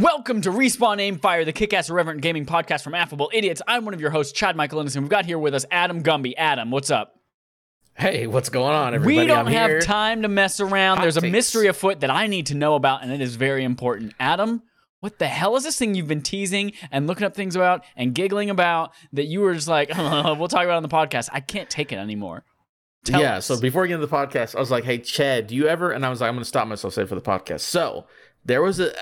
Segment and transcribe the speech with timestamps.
[0.00, 3.60] Welcome to Respawn Aim Fire, the kick-ass irreverent gaming podcast from Affable Idiots.
[3.66, 5.02] I'm one of your hosts, Chad Michael Innocent.
[5.02, 6.34] We've got here with us Adam Gumby.
[6.38, 7.18] Adam, what's up?
[7.94, 9.16] Hey, what's going on, everybody?
[9.16, 9.80] we don't I'm have here.
[9.80, 10.98] time to mess around.
[10.98, 11.32] Hot There's a takes.
[11.32, 14.14] mystery afoot that I need to know about, and it is very important.
[14.20, 14.62] Adam,
[15.00, 18.14] what the hell is this thing you've been teasing and looking up things about and
[18.14, 21.28] giggling about that you were just like, we'll talk about on the podcast?
[21.32, 22.44] I can't take it anymore.
[23.04, 23.46] Tell yeah, us.
[23.46, 25.90] so before we get into the podcast, I was like, "Hey, Chad, do you ever?"
[25.90, 28.06] And I was like, "I'm going to stop myself say for the podcast." So
[28.44, 28.92] there was a,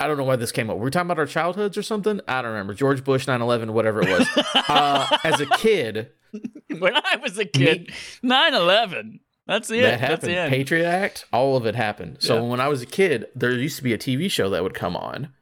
[0.00, 0.76] I don't know why this came up.
[0.76, 2.20] We were talking about our childhoods or something.
[2.26, 2.74] I don't remember.
[2.74, 4.28] George Bush, 9/11, whatever it was.
[4.68, 6.10] uh, as a kid,
[6.78, 7.92] when I was a kid,
[8.24, 9.20] 9-11.
[9.46, 9.82] That's it.
[9.82, 10.32] that That's happened.
[10.32, 10.48] it.
[10.50, 12.18] Patriot Act, all of it happened.
[12.20, 12.40] So Yeah.
[12.42, 14.96] when I was a kid, there used to be a TV show that would come
[14.96, 15.32] on,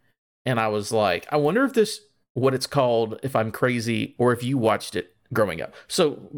[0.47, 2.01] and I was like, I wonder if this,
[2.35, 5.75] what it's called, if I'm crazy, or if you watched it growing up.
[5.89, 6.31] So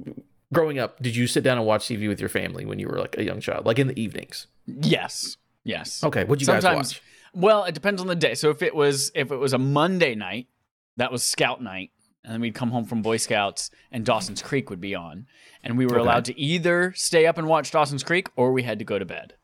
[0.52, 2.98] growing up, did you sit down and watch TV with your family when you were
[2.98, 4.46] like a young child, like in the evenings?
[4.66, 5.36] Yes.
[5.62, 6.02] Yes.
[6.02, 7.02] Okay, what'd you Sometimes, guys watch?
[7.34, 8.34] Well, it depends on the day.
[8.34, 10.48] So if it was if it was a Monday night,
[10.96, 11.90] that was Scout night,
[12.24, 15.26] and then we'd come home from Boy Scouts, and Dawson's Creek would be on,
[15.62, 16.02] and we were Okay.
[16.02, 19.04] allowed to either stay up and watch Dawson's Creek, or we had to go to
[19.04, 19.34] bed.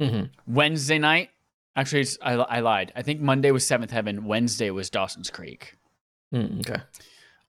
[0.00, 1.30] hmm Wednesday night,
[1.74, 2.92] actually, it's- I, I lied.
[2.94, 4.24] I think Monday was Seventh Heaven.
[4.26, 5.76] Wednesday was Dawson's Creek.
[6.32, 6.82] Mm, okay.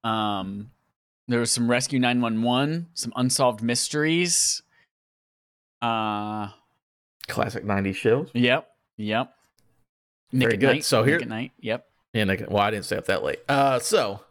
[0.03, 0.71] Um,
[1.27, 4.63] there was some Rescue Nine One One, some unsolved mysteries.
[5.81, 6.49] Uh,
[7.27, 8.29] Classic 90s shows.
[8.33, 8.67] yep,
[8.97, 9.33] yep.
[10.31, 10.67] Nick Very at good.
[10.67, 11.85] Night, So here- Nick at Nite, yep.
[12.13, 13.39] Yeah, I, can- well, I didn't stay up that late.
[13.47, 14.21] Uh, so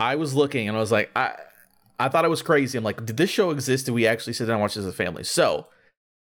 [0.00, 1.34] I was looking and I was like, I,
[1.98, 2.76] I thought it was crazy.
[2.78, 3.86] I'm like, did this show exist?
[3.86, 5.24] Did we actually sit down and watch this as a family?
[5.24, 5.66] So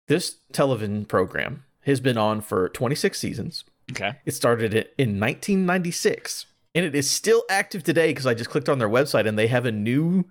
[0.09, 3.65] this television program has been on for 26 seasons.
[3.91, 4.13] Okay.
[4.25, 8.79] It started in 1996 and it is still active today because I just clicked on
[8.79, 10.25] their website and they have a new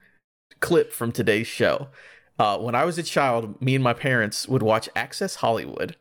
[0.61, 1.89] clip from today's show.
[2.37, 5.97] Uh, when I was a child, me and my parents would watch Access Hollywood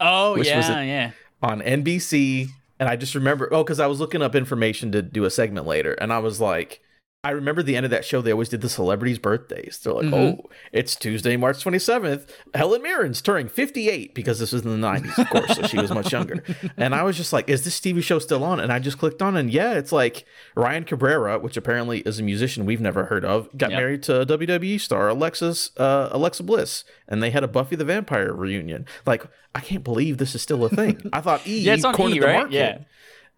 [0.00, 0.86] Oh yeah, it?
[0.86, 1.10] yeah.
[1.42, 2.48] On NBC.
[2.78, 5.66] And I just remember, oh, because I was looking up information to do a segment
[5.66, 5.92] later.
[5.94, 6.82] And I was like,
[7.24, 9.78] I remember the end of that show, they always did the celebrities' birthdays.
[9.78, 10.40] They're like, Mhm.
[10.40, 12.26] oh, it's Tuesday, March 27th.
[12.52, 15.54] Helen Mirren's turning 58 because this was in the 90s, of course.
[15.54, 16.42] so she was much younger.
[16.76, 18.58] And I was just like, is this TV show still on?
[18.58, 20.24] And I just clicked on, and yeah, it's like
[20.56, 23.78] Ryan Cabrera, which apparently is a musician we've never heard of, got Yep.
[23.78, 26.82] married to WWE star Alexis, uh, Alexa Bliss.
[27.06, 28.84] And they had a Buffy the Vampire reunion.
[29.06, 29.24] Like,
[29.54, 31.08] I can't believe this is still a thing.
[31.12, 32.50] I thought E Yeah, it's on E, the right?
[32.50, 32.78] Yeah.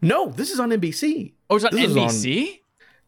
[0.00, 1.34] No, this is on NBC.
[1.50, 2.61] Oh, it's on This is on- NBC.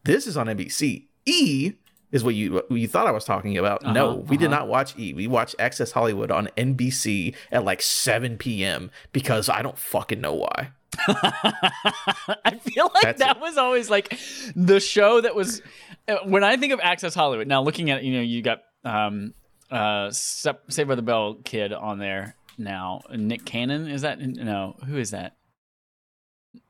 [0.07, 1.07] This is on NBC.
[1.25, 1.73] E
[2.11, 3.83] is what you what you thought I was talking about.
[3.83, 4.59] no, Uh-huh, we did uh-huh.
[4.59, 5.13] not watch E.
[5.13, 8.89] We watched Access Hollywood on NBC at like 7 p.m.
[9.11, 10.69] because I don't fucking know why.
[11.07, 13.41] I feel like That's that it.
[13.41, 14.17] was always like
[14.55, 15.61] the show that was
[16.07, 17.47] uh, when I think of Access Hollywood.
[17.47, 19.33] Now looking at you know you got um
[19.69, 23.01] uh Saved by the Bell kid on there now.
[23.13, 25.36] Nick Cannon is that no who is that?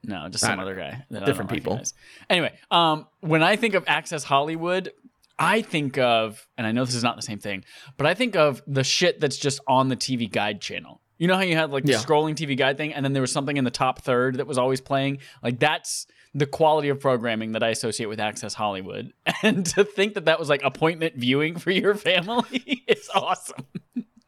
[0.03, 1.03] No, just some other guy.
[1.25, 1.81] Different people.
[2.29, 4.91] Anyway, um, when I think of Access Hollywood,
[5.39, 7.63] I think of, and I know this is not the same thing,
[7.97, 11.01] but I think of the shit that's just on the TV Guide channel.
[11.19, 11.97] You know how you had like the Yeah.
[11.99, 14.57] scrolling TV Guide thing, and then there was something in the top third that was
[14.57, 15.19] always playing.
[15.43, 19.13] Like that's the quality of programming that I associate with Access Hollywood.
[19.43, 23.65] And to think that that was like appointment viewing for your family is awesome.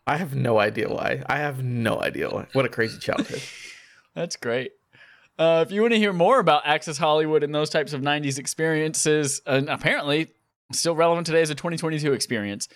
[0.07, 1.23] I have no idea why.
[1.27, 2.47] I have no idea why.
[2.53, 3.41] What a crazy childhood.
[4.15, 4.71] That's great.
[5.39, 8.37] Uh, if you want to hear more about Access Hollywood and those types of 90s
[8.37, 10.27] experiences, and apparently
[10.73, 12.67] still relevant today as a 2022 experience,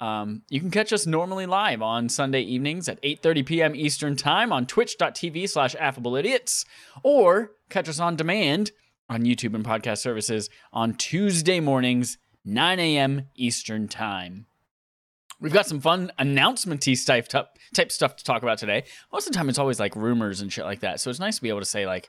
[0.00, 3.74] um, you can catch us normally live on Sunday evenings at 8.30 p.m.
[3.74, 6.64] Eastern Time on twitch.tv slash affableidiots,
[7.02, 8.70] or catch us on demand
[9.08, 13.22] on YouTube and podcast services on Tuesday mornings, 9 a.m.
[13.34, 14.46] Eastern Time.
[15.42, 17.28] We've got some fun announcement-y type,
[17.74, 18.84] type stuff to talk about today.
[19.12, 21.00] Most of the time, it's always like rumors and shit like that.
[21.00, 22.08] So it's nice to be able to say like,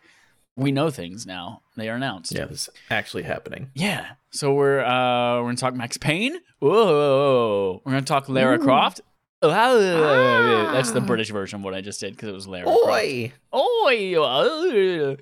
[0.56, 1.64] we know things now.
[1.76, 2.32] They are announced.
[2.32, 3.72] Yeah, this is actually happening.
[3.74, 4.12] Yeah.
[4.30, 6.38] So we're uh we're gonna talk Max Payne.
[6.60, 7.82] Whoa.
[7.84, 9.02] We're gonna talk Lara Croft.
[9.42, 12.88] Oh, That's the British version of what I just did because it was Lara Croft.
[12.88, 13.34] Oi!
[13.54, 15.18] Oi!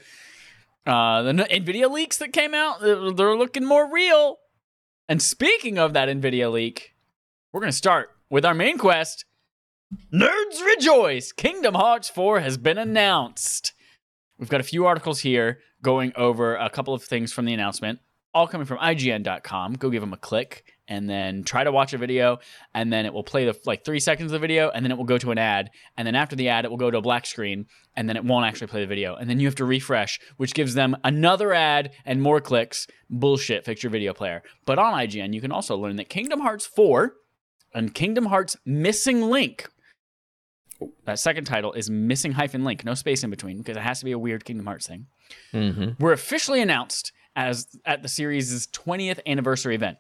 [0.86, 2.98] Uh, the Nvidia leaks that came out, they're
[3.38, 4.38] looking more real.
[5.08, 6.94] And speaking of that Nvidia leak,
[7.52, 9.26] we're gonna start with our main quest.
[10.14, 11.32] Nerds rejoice!
[11.34, 13.74] Kingdom Hearts 4 has been announced.
[14.38, 18.00] We've got a few articles here going over a couple of things from the announcement,
[18.34, 19.74] all coming from IGN.com.
[19.74, 22.40] Go give them a click and then try to watch a video,
[22.74, 24.98] and then it will play the like three seconds of the video, and then it
[24.98, 27.02] will go to an ad, and then after the ad, it will go to a
[27.02, 27.66] black screen,
[27.96, 30.54] and then it won't actually play the video, and then you have to refresh, which
[30.54, 32.88] gives them another ad and more clicks.
[33.10, 34.42] Bullshit, fix your video player.
[34.66, 37.14] But on IGN, you can also learn that Kingdom Hearts 4
[37.74, 39.68] and Kingdom Hearts Missing Link
[41.06, 44.06] that second title is missing hyphen link, no space in between, because it has to
[44.06, 45.08] be a weird Kingdom Hearts thing.
[45.54, 46.04] Mm-hmm.
[46.04, 49.98] Were officially announced as at the series' 20th anniversary event.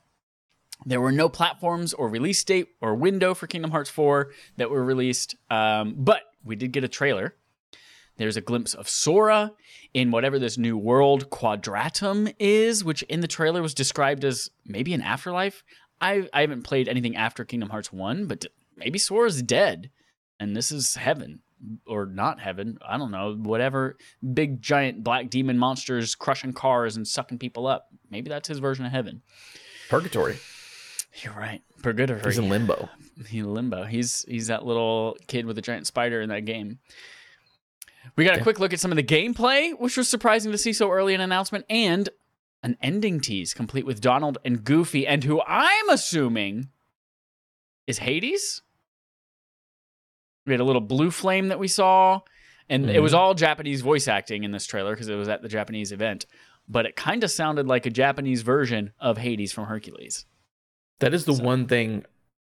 [0.85, 4.83] There were no platforms or release date or window for Kingdom Hearts 4 that were
[4.83, 7.35] released, um, but we did get a trailer.
[8.17, 9.53] There's a glimpse of Sora
[9.93, 14.93] in whatever this new world Quadratum is, which in the trailer was described as maybe
[14.93, 15.63] an afterlife.
[16.01, 18.45] I, I haven't played anything after Kingdom Hearts 1, but
[18.75, 19.91] maybe Sora's dead
[20.41, 21.39] and this is heaven
[21.85, 22.79] or not heaven.
[22.85, 23.35] I don't know.
[23.35, 23.97] Whatever
[24.33, 27.89] big giant black demon monsters crushing cars and sucking people up.
[28.09, 29.21] Maybe that's his version of heaven.
[29.87, 30.37] Purgatory.
[31.21, 31.61] You're right.
[31.83, 32.21] Purgatory.
[32.23, 32.89] He's in limbo.
[33.27, 33.83] He's in limbo.
[33.83, 36.79] He's he's that little kid with a giant spider in that game.
[38.15, 40.73] We got a quick look at some of the gameplay, which was surprising to see
[40.73, 42.09] so early in an announcement, and
[42.63, 46.69] an ending tease complete with Donald and Goofy, and who I'm assuming
[47.87, 48.61] is Hades.
[50.45, 52.21] We had a little blue flame that we saw,
[52.69, 53.21] and it was mm-hmm.
[53.21, 56.25] all Japanese voice acting in this trailer because it was at the Japanese event.
[56.67, 60.25] But it kind of sounded like a Japanese version of Hades from Hercules.
[60.99, 62.05] That is the So- one thing.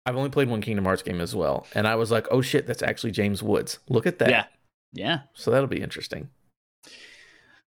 [0.07, 2.67] I've only played one Kingdom Hearts game as well, and I was like, "Oh shit,
[2.67, 4.31] that's actually James Woods." Look at that.
[4.31, 4.45] Yeah,
[4.93, 5.19] yeah.
[5.35, 6.31] So that'll be interesting.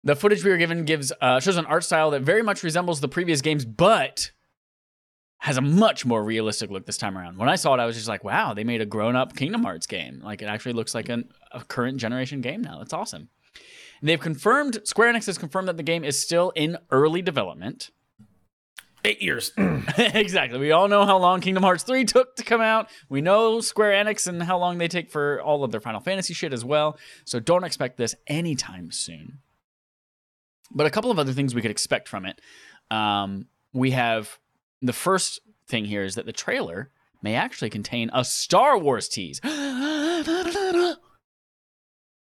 [0.04, 3.00] The footage we were given gives uh, shows an art style that very much resembles
[3.00, 4.32] the previous games, but
[5.38, 7.36] has a much more realistic look this time around.
[7.36, 9.86] When I saw it, I was just like, "Wow, they made a grown-up Kingdom Hearts
[9.86, 10.20] game.
[10.22, 12.78] Like it actually looks like an, a current generation game now.
[12.78, 13.28] That's awesome."
[14.00, 17.90] And they've confirmed Square Enix has confirmed that the game is still in early development.
[19.04, 19.52] Eight years.
[19.98, 20.58] exactly.
[20.58, 22.88] We all know how long Kingdom Hearts 3 took to come out.
[23.08, 26.34] We know Square Enix and how long they take for all of their Final Fantasy
[26.34, 26.98] shit as well.
[27.24, 29.38] So don't expect this anytime soon.
[30.74, 32.40] But a couple of other things we could expect from it.
[32.90, 34.38] Um, we have
[34.80, 36.90] the first thing here is that the trailer
[37.22, 39.40] may actually contain a Star Wars tease.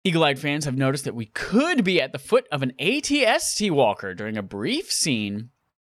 [0.04, 3.70] Eagle eyed fans have noticed that we could be at the foot of an ATST
[3.72, 5.52] walker during a brief scene.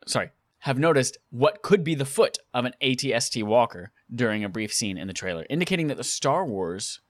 [0.06, 4.72] Sorry, have noticed what could be the foot of an ATST walker during a brief
[4.74, 7.02] scene in the trailer, indicating that the Star Wars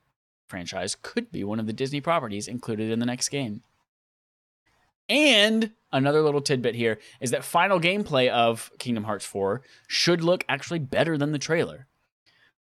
[0.48, 3.62] franchise could be one of the Disney properties included in the next game.
[5.08, 10.44] And another little tidbit here is that final gameplay of Kingdom Hearts 4 should look
[10.48, 11.86] actually better than the trailer.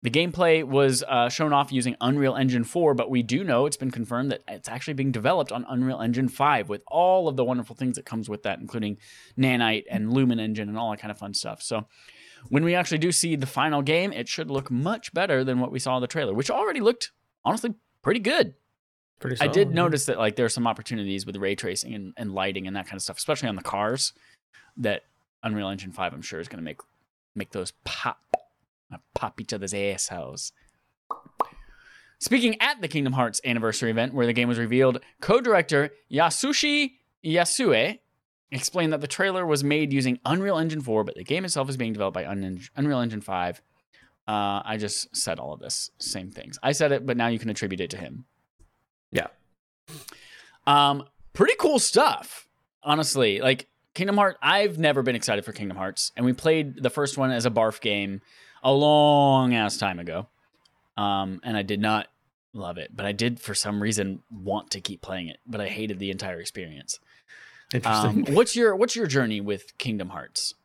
[0.01, 3.75] The gameplay was uh, shown off using Unreal Engine 4, but we do know it's
[3.75, 7.43] been confirmed that it's actually being developed on Unreal Engine 5 with all of the
[7.43, 8.97] wonderful things that comes with that, including
[9.37, 11.61] Nanite and Lumen Engine and all that kind of fun stuff.
[11.61, 11.85] So
[12.47, 15.71] when we actually do see the final game, it should look much better than what
[15.71, 17.11] we saw in the trailer, which already looked
[17.43, 18.53] honestly pretty good.
[19.19, 19.37] Pretty.
[19.41, 19.75] I did yeah.
[19.75, 22.85] notice that like there are some opportunities with ray tracing and, and lighting and that
[22.85, 24.13] kind of stuff, especially on the cars,
[24.77, 25.03] that
[25.43, 26.79] Unreal Engine 5 I'm sure is gonna make
[27.35, 28.19] make those pop
[28.93, 30.51] uh, pop each other's assholes.
[32.19, 36.91] Speaking at the Kingdom Hearts anniversary event where the game was revealed, co-director Yasushi
[37.23, 37.99] Yasue
[38.51, 41.77] explained that the trailer was made using Unreal Engine 4, but the game itself is
[41.77, 43.61] being developed by Unreal Engine 5.
[44.27, 46.59] Uh, I just said all of this, same things.
[46.61, 48.25] I said it, but now you can attribute it to him.
[49.11, 49.27] Yeah.
[50.67, 52.47] Um, pretty cool stuff,
[52.83, 53.39] honestly.
[53.39, 57.17] Like Kingdom Hearts, I've never been excited for Kingdom Hearts, and we played the first
[57.17, 58.21] one as a barf game
[58.63, 60.27] a long ass time ago.
[60.97, 62.07] Um, and I did not
[62.53, 65.67] love it, but I did for some reason want to keep playing it, but I
[65.67, 66.99] hated the entire experience.
[67.73, 68.27] Interesting.
[68.27, 70.55] Um, what's your what's your journey with Kingdom Hearts?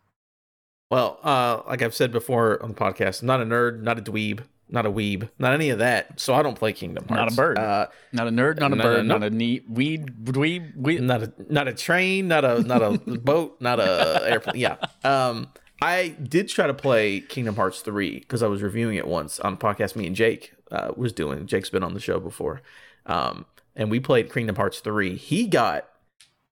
[0.91, 4.03] Well, uh, like I've said before on the podcast, I'm not a nerd, not a
[4.03, 6.19] dweeb, not a weeb, not any of that.
[6.21, 7.59] So I don't play Kingdom Not a bird.
[7.59, 9.19] Uh, Not a nerd, not a No, no, bird, no.
[9.19, 11.03] not a neat weed, dweeb, weed.
[11.03, 14.57] not a not a train, not a not a boat, not a airplane.
[14.57, 14.77] Yeah.
[15.05, 15.49] Um,
[15.83, 19.53] I did try to play Kingdom Hearts three because I was reviewing it once on
[19.55, 19.97] a podcast.
[19.97, 21.47] Me and Jake uh, was doing.
[21.47, 22.63] Jake's been on the show before,
[23.07, 23.45] um,
[23.77, 25.17] and we played Kingdom Hearts three.
[25.17, 25.89] He got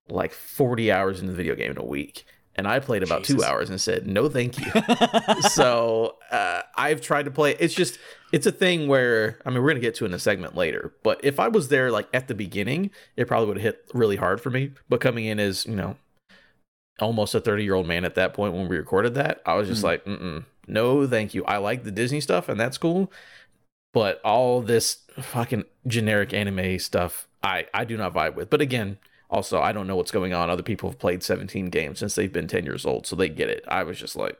[0.07, 2.25] like forty hours in the video game in a week.
[2.55, 4.71] And I played about two hours and said no, thank you.
[5.49, 7.55] so uh, I've tried to play.
[7.59, 7.97] It's just
[8.31, 10.93] it's a thing where I mean we're gonna get to in a segment later.
[11.03, 14.17] But if I was there like at the beginning, it probably would have hit really
[14.17, 14.71] hard for me.
[14.87, 15.97] But coming in as you know
[16.99, 19.67] almost a 30 year old man at that point when we recorded that, I was
[19.67, 19.85] just Mm.
[19.85, 21.43] like, Mm-mm, no, thank you.
[21.45, 23.11] I like the Disney stuff and that's cool,
[23.93, 28.49] but all this fucking generic anime stuff, I I do not vibe with.
[28.51, 28.99] But again.
[29.33, 30.51] Also, I don't know what's going on.
[30.51, 33.49] Other people have played 17 games since they've been 10 years old, so they get
[33.49, 33.65] it.
[33.67, 34.37] I was just like,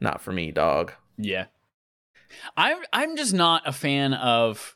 [0.00, 0.92] not for me, dog.
[1.16, 1.46] Yeah.
[2.56, 4.74] I'm I'm just not a fan of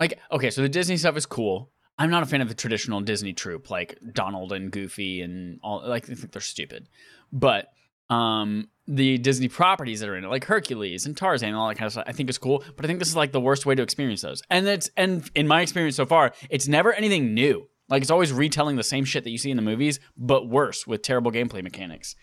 [0.00, 1.70] like okay, so the Disney stuff is cool.
[1.98, 5.86] I'm not a fan of the traditional Disney troop like Donald and Goofy and all
[5.86, 6.88] like I think they're stupid.
[7.32, 7.70] But
[8.08, 11.74] um the Disney properties that are in it, like Hercules and Tarzan and all that
[11.74, 12.64] kind of stuff, I think is cool.
[12.74, 14.42] But I think this is like the worst way to experience those.
[14.48, 17.68] And it's and in my experience so far, it's never anything new.
[17.90, 20.86] Like it's always retelling the same shit that you see in the movies, but worse
[20.86, 22.16] with terrible gameplay mechanics.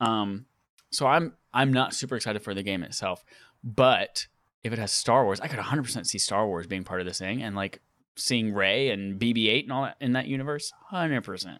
[0.00, 0.46] Um,
[0.90, 3.24] so I'm I'm not super excited for the game itself,
[3.62, 4.26] but
[4.64, 7.18] if it has Star Wars, I could 100% see Star Wars being part of this
[7.18, 7.80] thing and like
[8.16, 10.72] seeing Rey and BB-8 and all that in that universe.
[10.92, 11.58] 100%.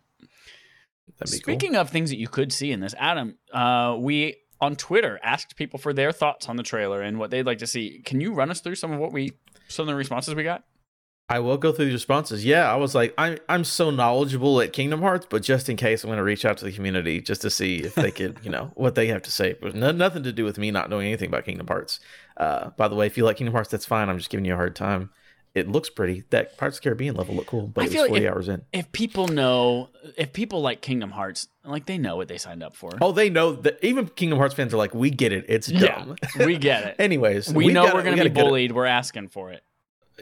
[1.24, 5.56] Speaking of things that you could see in this, Adam, uh, we on Twitter asked
[5.56, 8.02] people for their thoughts on the trailer and what they'd like to see.
[8.04, 9.32] Can you run us through some of what we
[9.68, 10.64] some of the responses we got?
[11.30, 12.44] I will go through the responses.
[12.44, 16.02] Yeah, I was like, I'm I'm so knowledgeable at Kingdom Hearts, but just in case,
[16.02, 18.50] I'm going to reach out to the community just to see if they could, you
[18.50, 19.54] know, what they have to say.
[19.60, 22.00] But no, nothing to do with me not knowing anything about Kingdom Hearts.
[22.36, 24.08] Uh, by the way, if you like Kingdom Hearts, that's fine.
[24.08, 25.10] I'm just giving you a hard time.
[25.52, 26.22] It looks pretty.
[26.30, 28.32] That Pirates of the Caribbean level looked cool, but I it was like 40 if-
[28.32, 28.62] hours in.
[28.72, 32.76] If people know, if people like Kingdom Hearts, like they know what they signed up
[32.76, 32.92] for.
[33.00, 35.46] Oh, they know that even Kingdom Hearts fans are like, we get it.
[35.48, 36.16] It's yeah, dumb.
[36.46, 36.96] we get it.
[37.00, 38.72] Anyways, we, know got a- we're gonna got be bullied.
[38.72, 39.64] We're asking for it.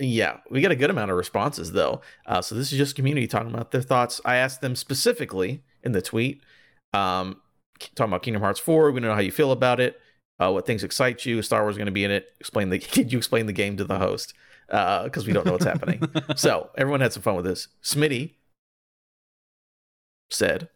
[0.00, 2.00] Yeah, we got a good amount of responses though.
[2.24, 4.20] Uh, so this is just community talking about their thoughts.
[4.24, 6.42] I asked them specifically in the tweet,
[6.94, 7.40] um,
[7.94, 8.92] talking about Kingdom Hearts 4.
[8.92, 10.00] We know how you feel about it.
[10.40, 11.42] Uh, what things excite you?
[11.42, 12.28] Star Wars going to be in it.
[12.40, 12.78] Explain the.
[12.92, 14.34] Did you explain the game to the host?
[14.68, 16.02] Because we don't know what's happening.
[16.36, 17.68] So everyone had some fun with this.
[17.82, 18.34] Smitty
[20.30, 20.68] said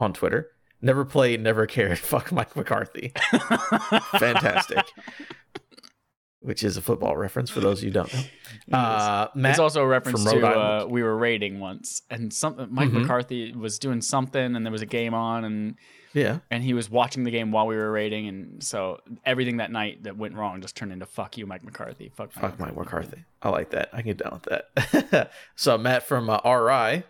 [0.00, 1.98] on Twitter, "Never played, never cared.
[2.12, 3.12] Fuck Mike McCarthy."
[4.18, 4.84] Fantastic.
[6.40, 8.76] Which is a football reference for those of you who don't know.
[8.78, 12.88] Uh, Matt, it's also a reference to uh, we were raiding once, and something Mike
[12.90, 13.02] Mhm.
[13.02, 15.76] McCarthy was doing something, and there was a game on, and
[16.14, 19.70] yeah, and he was watching the game while we were raiding, and so everything that
[19.70, 23.24] night that went wrong just turned into "fuck you, Mike McCarthy." Fuck, Fuck Mike McCarthy.
[23.42, 23.88] I like that.
[23.92, 24.64] I can get down with
[25.12, 25.30] that.
[25.56, 27.02] so Matt from uh, RI,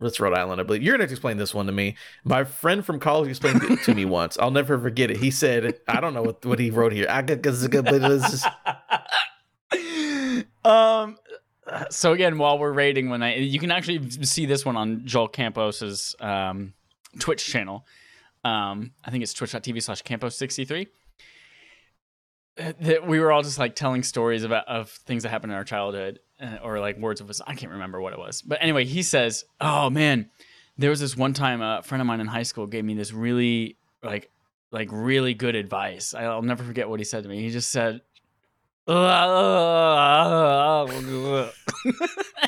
[0.00, 0.82] that's Rhode Island, I believe.
[0.82, 1.96] You're gonna have to explain this one to me.
[2.24, 4.38] My friend from college explained it to me once.
[4.38, 5.16] I'll never forget it.
[5.18, 7.06] He said, I don't know what, what he wrote here.
[7.10, 8.46] I 'cause it's good, but it's just-
[10.64, 11.16] um.
[11.90, 15.28] So again, while we're raiding one night, you can actually see this one on Joel
[15.28, 16.72] Campos's um,
[17.18, 17.84] Twitch channel.
[18.44, 20.86] Um, I think it's twitch.tv slash Campos63.
[22.58, 25.58] Uh, That we were all just like telling stories about of things that happened in
[25.58, 27.40] our childhood, uh, or like words of us.
[27.46, 30.30] I can't remember what it was, but anyway, he says, "Oh man,
[30.76, 33.12] there was this one time a friend of mine in high school gave me this
[33.12, 34.30] really like
[34.70, 36.14] like really good advice.
[36.14, 37.42] I'll never forget what he said to me.
[37.42, 38.00] He just said."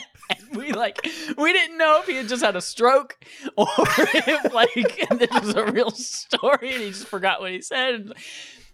[0.61, 1.05] we like
[1.37, 3.19] we didn't know if he had just had a stroke
[3.57, 8.13] or if like this was a real story and he just forgot what he said.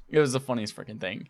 [0.09, 1.29] It was the funniest freaking thing.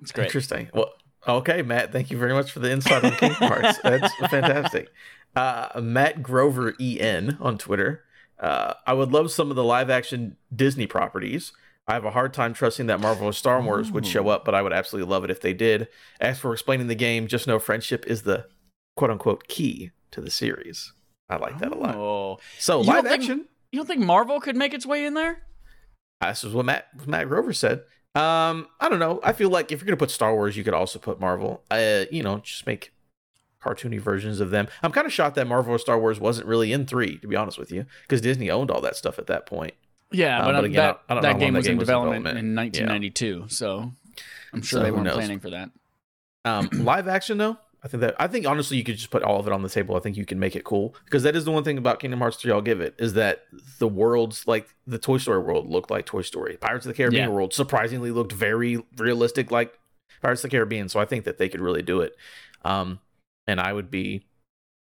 [0.00, 0.26] It's great.
[0.26, 0.68] Interesting.
[0.72, 0.92] Well,
[1.26, 1.92] okay, Matt.
[1.92, 3.78] Thank you very much for the insight on King Hearts.
[3.82, 4.88] That's fantastic.
[5.34, 8.04] Uh, Matt Grover En on Twitter.
[8.38, 11.52] Uh, I would love some of the live action Disney properties.
[11.86, 14.54] I have a hard time trusting that Marvel or Star Wars would show up, but
[14.54, 15.88] I would absolutely love it if they did.
[16.18, 18.46] As for explaining the game, just know friendship is the
[18.96, 20.92] quote unquote key to the series.
[21.28, 21.96] I like that a lot.
[21.96, 22.38] Oh.
[22.58, 23.44] So You live think- action.
[23.72, 25.42] You don't think Marvel could make its way in there?
[26.20, 27.80] This is what Matt Matt Grover said.
[28.14, 29.18] Um, I don't know.
[29.24, 31.64] I feel like if you're gonna put Star Wars, you could also put Marvel.
[31.70, 32.92] Uh, you know, just make
[33.60, 34.68] cartoony versions of them.
[34.82, 37.34] I'm kind of shocked that Marvel or Star Wars wasn't really in three, to be
[37.34, 39.74] honest with you, because Disney owned all that stuff at that point.
[40.12, 41.64] Yeah, Uh, but, but um, again, that, I- don't know that how game long was
[41.64, 42.48] that in game was in development, development.
[42.48, 43.92] in 1992, so
[44.52, 45.14] I'm sure So they weren't knows?
[45.14, 45.70] planning for that.
[46.44, 49.38] Um, live action though, I think that I think honestly you could just put all
[49.38, 49.94] of it on the table.
[49.94, 52.20] I think you can make it cool because that is the one thing about Kingdom
[52.20, 53.42] Hearts 3 I'll give it is that
[53.78, 56.56] the worlds like the Toy Story world looked like Toy Story.
[56.56, 57.34] Pirates of the Caribbean Yeah.
[57.34, 59.78] world surprisingly looked very realistic like
[60.22, 60.88] Pirates of the Caribbean.
[60.88, 62.16] So I think that they could really do it.
[62.64, 63.00] Um,
[63.46, 64.24] and I would be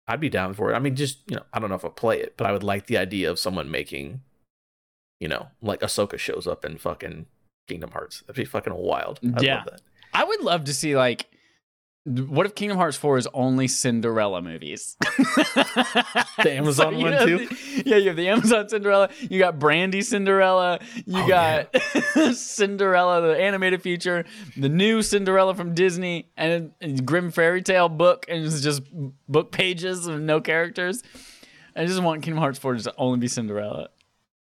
[0.09, 0.75] I'd be down for it.
[0.75, 2.65] I mean, just you know, I don't know if I'll play it, but I would
[2.65, 4.23] like the idea of someone making,
[5.21, 7.27] you know, like Ahsoka shows up in fucking
[7.69, 8.23] Kingdom Hearts.
[8.23, 9.21] That'd be fucking wild.
[9.37, 9.57] I'd Yeah.
[9.59, 9.81] love that.
[10.13, 11.27] I would love to see like
[12.05, 14.97] what if Kingdom Hearts 4 is only Cinderella movies?
[16.43, 17.47] The Amazon you one, too?
[17.47, 19.11] the- yeah, you have the Amazon Cinderella.
[19.21, 20.79] You got Brandy Cinderella.
[21.05, 21.77] You Oh, got
[22.35, 24.25] Cinderella, the animated feature,
[24.57, 28.83] the new Cinderella from Disney, and a Grimm Fairy Tale book, and it's just
[29.29, 31.03] book pages of no characters.
[31.77, 33.91] I just want Kingdom Hearts 4 to only be Cinderella.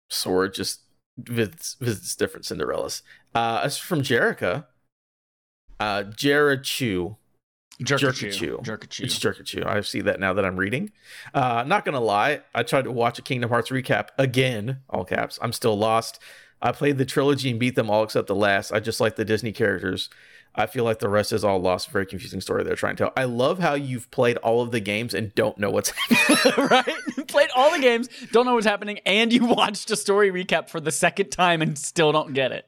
[0.10, 0.82] Sora just
[1.18, 3.02] visits, visits different Cinderellas.
[3.34, 4.66] Uh, is from Jerica.
[5.80, 7.18] Uh, Jerichu.
[7.82, 8.64] Jerkachu.
[8.64, 9.04] Jerkachu.
[9.04, 9.66] It's Jerkachu.
[9.66, 10.92] I see that now that I'm reading.
[11.34, 15.38] Uh, not gonna lie, I tried to watch a Kingdom Hearts recap again, all caps.
[15.42, 16.20] I'm still lost.
[16.62, 18.72] I played the trilogy and beat them all except the last.
[18.72, 20.10] I just like the Disney characters.
[20.56, 21.92] I feel like the rest is all lost.
[21.92, 23.14] Very confusing story they're trying to tell.
[23.16, 26.68] I love how you've played all of the games and don't know what's happening.
[26.72, 27.28] right?
[27.28, 30.80] Played all the games, don't know what's happening, and you watched a story recap for
[30.80, 32.66] the second time and still don't get it.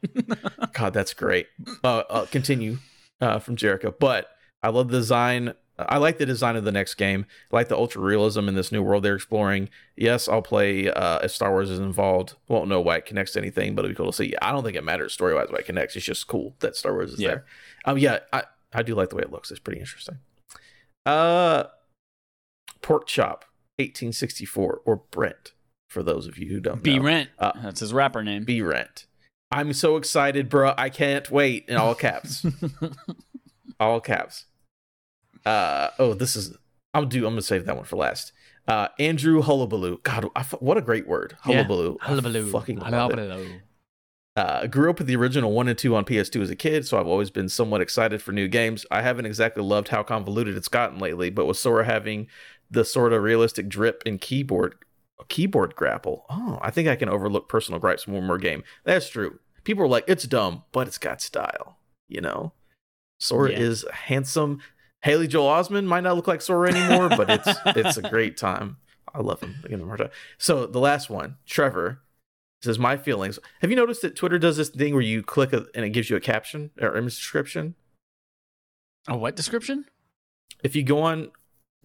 [0.74, 1.48] God, that's great.
[1.84, 2.78] Uh, uh, continue
[3.22, 4.28] uh, from Jericho, but
[4.63, 5.54] I love the design.
[5.78, 7.25] I like the design of the next game.
[7.51, 9.70] I like the ultra realism in this new world they're exploring.
[9.96, 12.34] Yes, I'll play uh, if Star Wars is involved.
[12.50, 14.34] Won't know why it connects to anything, but it'll be cool to see.
[14.42, 15.96] I don't think it matters story wise why it connects.
[15.96, 17.28] It's just cool that Star Wars is Yeah.
[17.30, 17.46] there.
[17.86, 19.51] Um, yeah, I, I do like the way it looks.
[19.51, 20.18] It's pretty interesting.
[21.06, 21.66] Uh,
[22.82, 23.46] Pork Chop,
[23.78, 25.54] 1864, or Brent,
[25.89, 27.04] for those of you who don't B know.
[27.06, 27.30] Rent.
[27.39, 28.44] Uh, That's his rapper name.
[28.44, 29.06] B Rent.
[29.50, 30.74] I'm so excited, bro.
[30.78, 31.66] I can't wait.
[31.70, 32.46] In all caps.
[33.80, 34.46] all caps.
[35.46, 36.55] Uh oh, this is.
[36.93, 37.25] I'll do.
[37.25, 38.31] I'm gonna save that one for last.
[38.67, 40.00] Uh, Andrew Hullabaloo.
[40.03, 41.36] God, I, what a great word.
[41.48, 41.55] Yeah.
[41.63, 41.98] Hullabaloo.
[42.01, 42.51] I Hullabaloo.
[42.51, 43.17] Fucking love it.
[43.19, 43.62] Hullabaloo.
[44.36, 47.00] Uh, grew up with the original one and two on PS2 as a kid, so
[47.00, 48.86] I've always been somewhat excited for new games.
[48.91, 52.27] I haven't exactly loved how convoluted it's gotten lately, but with Sora having
[52.72, 54.75] the sort of realistic drip and keyboard
[55.27, 58.63] keyboard grapple, oh, I think I can overlook personal gripes one more game.
[58.86, 59.39] That's true.
[59.65, 61.77] People are like, it's dumb, but it's got style.
[62.08, 62.53] You know,
[63.19, 63.60] Sora Yeah.
[63.60, 64.62] is handsome.
[65.01, 68.77] Haley Joel Osment might not look like Sora anymore, but it's it's a great time.
[69.13, 69.56] I love him.
[70.38, 72.01] So the last one, Trevor
[72.62, 73.39] says my feelings.
[73.62, 76.10] Have you noticed that Twitter does this thing where you click a, and it gives
[76.10, 77.75] you a caption or image description?
[79.08, 79.86] A what description?
[80.63, 81.32] If you go on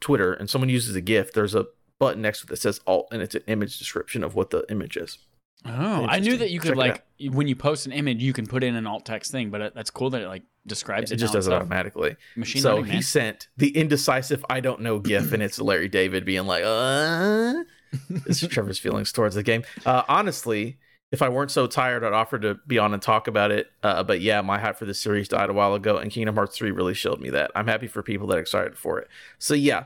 [0.00, 1.66] Twitter and someone uses a GIF, there's a
[1.98, 4.64] button next to it that says alt, and it's an image description of what the
[4.68, 5.18] image is.
[5.66, 8.46] Oh, I knew that you could Check like when you post an image, you can
[8.46, 11.14] put in an alt text thing, but it, that's cool that it like describes it.
[11.14, 12.16] It just does it automatically.
[12.36, 13.02] Machine so learning, he man.
[13.02, 17.64] sent the indecisive I don't know GIF, and it's Larry David being like, uh.
[18.26, 19.62] It's Trevor's feelings towards the game.
[19.86, 20.78] Uh, honestly,
[21.12, 23.68] if I weren't so tired, I'd offer to be on and talk about it.
[23.82, 26.56] Uh, but yeah, my hype for this series died a while ago, and Kingdom Hearts
[26.56, 27.52] 3 really showed me that.
[27.54, 29.08] I'm happy for people that are excited for it.
[29.38, 29.84] So yeah,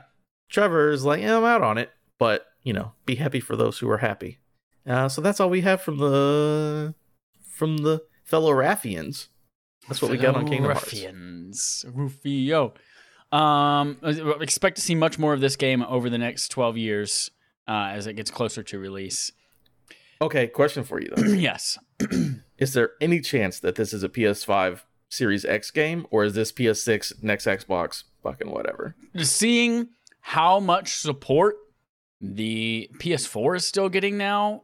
[0.49, 3.79] Trevor is like, yeah, I'm out on it, but you know, be happy for those
[3.79, 4.39] who are happy.
[4.87, 6.93] Uh, so that's all we have from the
[7.51, 9.27] from the fellow Raffians.
[9.87, 10.93] That's what we got on Kingdom Hearts.
[10.93, 11.85] Ruffians.
[11.91, 12.73] Rufio.
[13.31, 13.97] Um,
[14.41, 17.31] expect to see much more of this game over the next 12 years
[17.67, 19.31] uh, as it gets closer to release.
[20.21, 21.23] Okay, question for you though.
[21.33, 21.77] yes.
[22.57, 26.51] is there any chance that this is a PS5 Series X game, or is this
[26.51, 28.95] PS6 next Xbox fucking whatever?
[29.17, 29.89] Seeing
[30.21, 31.55] how much support
[32.21, 34.63] the PS4 is still getting now,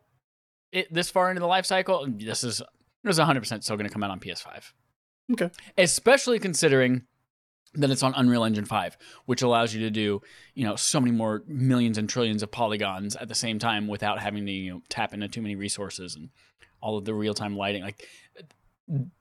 [0.72, 2.62] it, this far into the life cycle, this is
[3.04, 4.72] this is 100% still going to come out on PS5.
[5.32, 5.50] Okay.
[5.78, 7.04] Especially considering
[7.76, 10.22] that it's on Unreal Engine 5, which allows you to do,
[10.54, 14.20] you know, so many more millions and trillions of polygons at the same time without
[14.20, 16.30] having to, you know, tap into too many resources and
[16.82, 17.84] all of the real-time lighting.
[17.84, 18.08] Like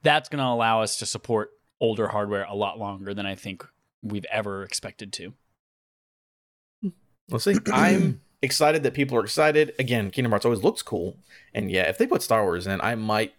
[0.01, 3.65] that's going to allow us to support older hardware a lot longer than I think
[4.01, 5.33] we've ever expected to.
[7.29, 7.55] Let's see.
[7.73, 9.73] I'm excited that people are excited.
[9.79, 11.17] Again, Kingdom Hearts always looks cool,
[11.53, 13.33] and yeah, if they put Star Wars in, I might,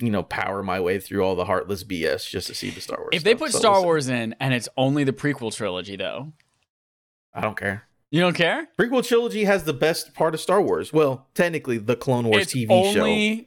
[0.00, 2.98] you know, power my way through all the heartless BS just to see the Star
[2.98, 3.10] Wars.
[3.12, 3.82] If they put So Star.
[3.82, 6.32] Wars in and it's only the prequel trilogy though,
[7.34, 7.84] I don't care.
[8.10, 8.68] you don't care?
[8.78, 10.92] Prequel trilogy has the best part of Star Wars.
[10.92, 13.44] Well, technically, the Clone Wars it's TV show.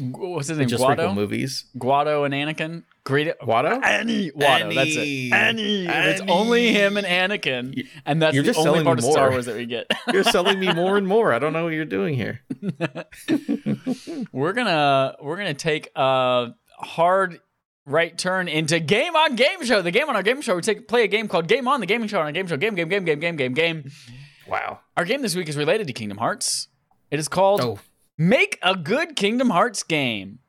[0.00, 0.68] What's his name?
[0.68, 1.14] Just Guado?
[1.14, 1.64] movies.
[1.76, 2.84] Guado and Anakin.
[3.04, 3.82] Great Watto?
[3.84, 4.30] Annie.
[4.30, 5.32] Watto, that's it.
[5.32, 5.86] Annie.
[5.86, 6.10] Annie.
[6.10, 9.24] It's only him and Anakin, and that's you're the just only selling part of Star
[9.26, 9.30] more.
[9.32, 9.86] Wars that we get.
[10.12, 11.32] You're selling me more and more.
[11.32, 12.40] I don't know what you're doing here.
[14.32, 17.40] we're gonna we're gonna take a hard
[17.86, 19.82] right turn into game on game show.
[19.82, 20.56] The game on our game show.
[20.56, 22.56] We take play a game called Game on the Gaming Show on our game show.
[22.56, 23.90] Game game game game game game game.
[24.48, 24.80] Wow.
[24.96, 26.68] Our game this week is related to Kingdom Hearts.
[27.10, 27.78] It is called Oh,
[28.20, 30.40] Make a Good Kingdom Hearts Game.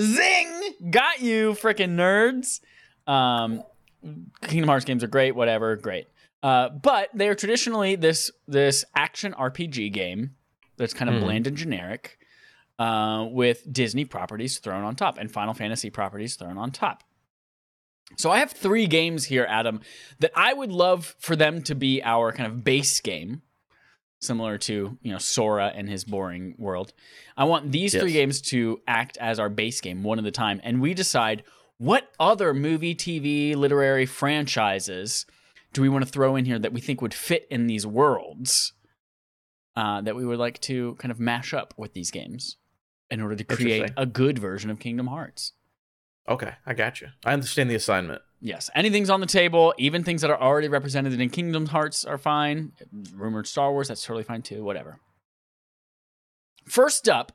[0.00, 0.74] Zing!
[0.90, 2.60] Got you, freaking nerds.
[3.06, 3.62] Um,
[4.40, 6.08] Kingdom Hearts games are great, whatever, great.
[6.42, 10.30] Uh, but they are traditionally this this action RPG game
[10.78, 11.24] that's kind of Hmm.
[11.24, 12.18] bland and generic,
[12.78, 17.04] uh, with Disney properties thrown on top and Final Fantasy properties thrown on top.
[18.16, 19.82] So I have three games here, Adam,
[20.20, 23.42] that I would love for them to be our kind of base game,
[24.22, 26.92] similar to you know Sora and his boring world.
[27.36, 30.60] I want these three games to act as our base game one at a time,
[30.62, 31.42] and we decide
[31.78, 35.26] what other movie, TV, literary franchises
[35.72, 38.72] do we want to throw in here that we think would fit in these worlds
[39.74, 42.56] uh, that we would like to kind of mash up with these games
[43.10, 45.52] in order to create a good version of Kingdom Hearts.
[46.28, 46.52] okay.
[46.66, 47.08] I got you.
[47.24, 48.22] I understand the assignment.
[48.44, 49.72] Yes, anything's on the table.
[49.78, 52.72] Even things that are already represented in Kingdom Hearts are fine.
[53.14, 54.64] Rumored Star Wars, that's totally fine too.
[54.64, 54.98] Whatever.
[56.66, 57.32] First up,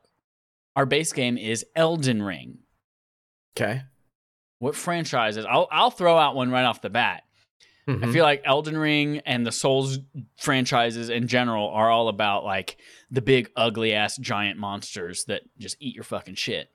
[0.76, 2.60] our base game is Elden Ring.
[3.58, 3.84] Okay.
[4.60, 5.46] what franchises?
[5.48, 7.24] I'll I'll throw out one right off the bat.
[7.88, 8.12] I Mhm.
[8.12, 10.00] feel like Elden Ring and the Souls
[10.36, 12.78] franchises in general are all about like
[13.12, 16.72] the big ugly ass giant monsters that just eat your fucking shit.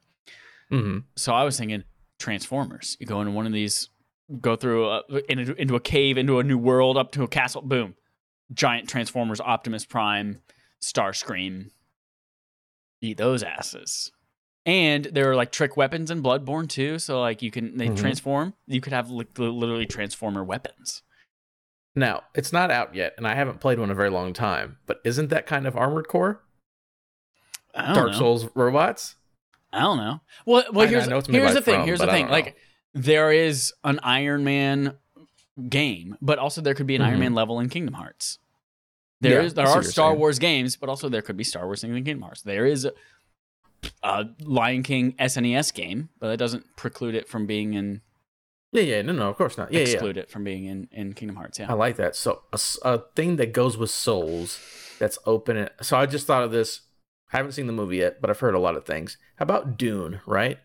[0.70, 1.04] Mhm.
[1.16, 1.82] So I was thinking
[2.20, 2.96] Transformers.
[3.00, 3.88] You go into one of these,
[4.40, 7.62] go through a, into, into a cave, into a new world, up to a castle.
[7.62, 7.94] Boom,
[8.52, 10.40] giant Transformers, Optimus Prime,
[10.82, 11.70] Starscream.
[13.00, 14.12] Eat those asses.
[14.64, 16.98] And there are like trick weapons in Bloodborne too.
[17.00, 17.96] So like you can they Mhm.
[17.96, 18.54] transform.
[18.66, 21.02] You could have like, literally transformer weapons.
[21.94, 24.78] Now, it's not out yet, and I haven't played one in a very long time,
[24.86, 26.40] but isn't that kind of Armored Core?
[27.74, 28.18] Dark know.
[28.18, 29.16] Souls robots?
[29.72, 30.20] I don't know.
[30.46, 31.80] Well, well, here's know it's made here's the thing.
[31.80, 32.28] From, here's the thing.
[32.28, 32.56] Like
[32.94, 34.96] there is an Iron Man
[35.68, 37.20] game, but also there could be an Iron Mhm.
[37.20, 38.38] Man level in Kingdom Hearts.
[39.20, 40.18] There Yeah, is there are Star saying.
[40.18, 42.42] Wars games, but also there could be Star Wars in Kingdom Hearts.
[42.42, 42.92] There is a,
[44.02, 48.00] a Lion King SNES game, but that doesn't preclude it from being in
[48.72, 49.72] Yeah, yeah, no, no, of course not.
[49.72, 49.86] Yeah, yeah.
[49.92, 51.58] exclude it from being in, in Kingdom Hearts.
[51.58, 52.16] Yeah, I like that.
[52.16, 52.42] So
[52.82, 54.58] a thing that goes with Souls
[54.98, 55.68] that's open.
[55.82, 56.80] So I just thought of this.
[57.32, 59.18] I haven't seen the movie yet, but I've heard a lot of things.
[59.36, 60.20] How about Dune?
[60.26, 60.58] Right?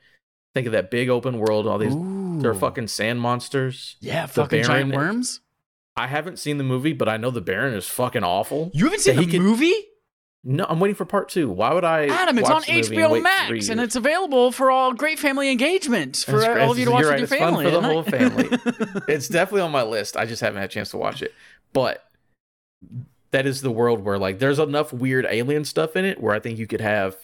[0.58, 1.68] Think of that big open world.
[1.68, 1.94] All these
[2.42, 3.96] they're fucking sand monsters.
[4.00, 5.42] yeah, fucking giant worms.
[5.96, 8.72] I haven't seen the movie, but I know the Baron is fucking awful.
[8.74, 9.76] You haven't seen the could- movie?
[10.44, 11.48] No, I'm waiting for part two.
[11.48, 12.08] Why would I?
[12.08, 16.18] Adam, it's on movie and HBO Max, and it's available for all great family engagement
[16.28, 17.66] for That's all of you to watch You're with your family.
[17.66, 18.50] for the whole family.
[19.08, 20.18] it's definitely on my list.
[20.18, 21.36] I just haven't had a chance to watch it.
[21.72, 22.04] But
[23.30, 26.40] that is the world where like there's enough weird alien stuff in it where I
[26.40, 27.16] think you could have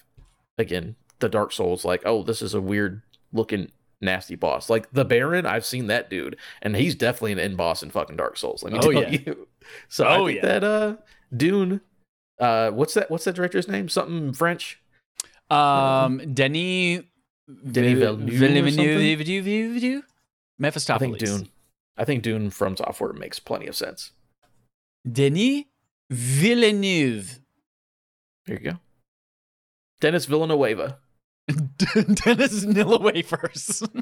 [0.60, 3.02] again the Dark Souls like oh this is a weird
[3.34, 7.58] looking nasty boss like the Baron I've seen that dude and he's definitely an end
[7.58, 9.10] boss in fucking Dark Souls let me Oh, tell yeah.
[9.10, 9.48] you.
[9.88, 10.46] So I Oh, think yeah.
[10.60, 10.96] that uh
[11.36, 11.80] Dune
[12.40, 14.82] uh what's that what's that director's name something French
[15.50, 17.04] Um, Denis
[17.72, 18.30] Denis Villeneuve?
[19.20, 20.04] Villeneuve, I
[20.60, 21.00] Mephistopheles.
[21.00, 21.50] think Dune
[21.98, 24.12] I think Dune FromSoftware makes plenty of sense.
[25.10, 25.64] Denis
[26.10, 27.40] Villeneuve.
[28.46, 28.78] Here you go.
[30.02, 30.98] Dennis Villanueva.
[31.48, 33.84] Dennis Nilla wafers.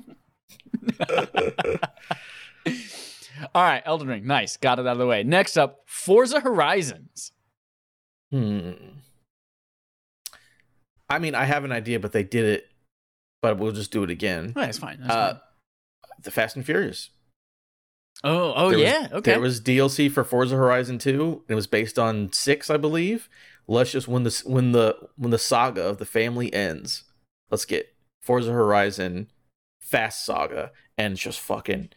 [3.56, 4.28] All right, Elden Ring.
[4.28, 4.58] Nice.
[4.58, 5.24] Got it out of the way.
[5.24, 7.32] Next up, Forza Horizons.
[8.32, 8.72] Hmm.
[11.10, 12.68] I mean, I have an idea, but they did it.
[13.42, 14.54] But we'll just do it again.
[14.56, 15.00] Oh, that's fine.
[15.02, 15.42] That's Uh, fine.
[16.24, 17.10] the Fast and Furious.
[18.24, 19.08] Oh, oh there was- yeah.
[19.14, 19.32] okay.
[19.32, 21.32] There was DLC for Forza Horizon 2.
[21.32, 23.28] And it was based on six, I believe.
[23.68, 27.04] Let's just when the when the when the saga of the family ends,
[27.52, 29.30] let's get Forza Horizon
[29.80, 31.90] Fast Saga and just fucking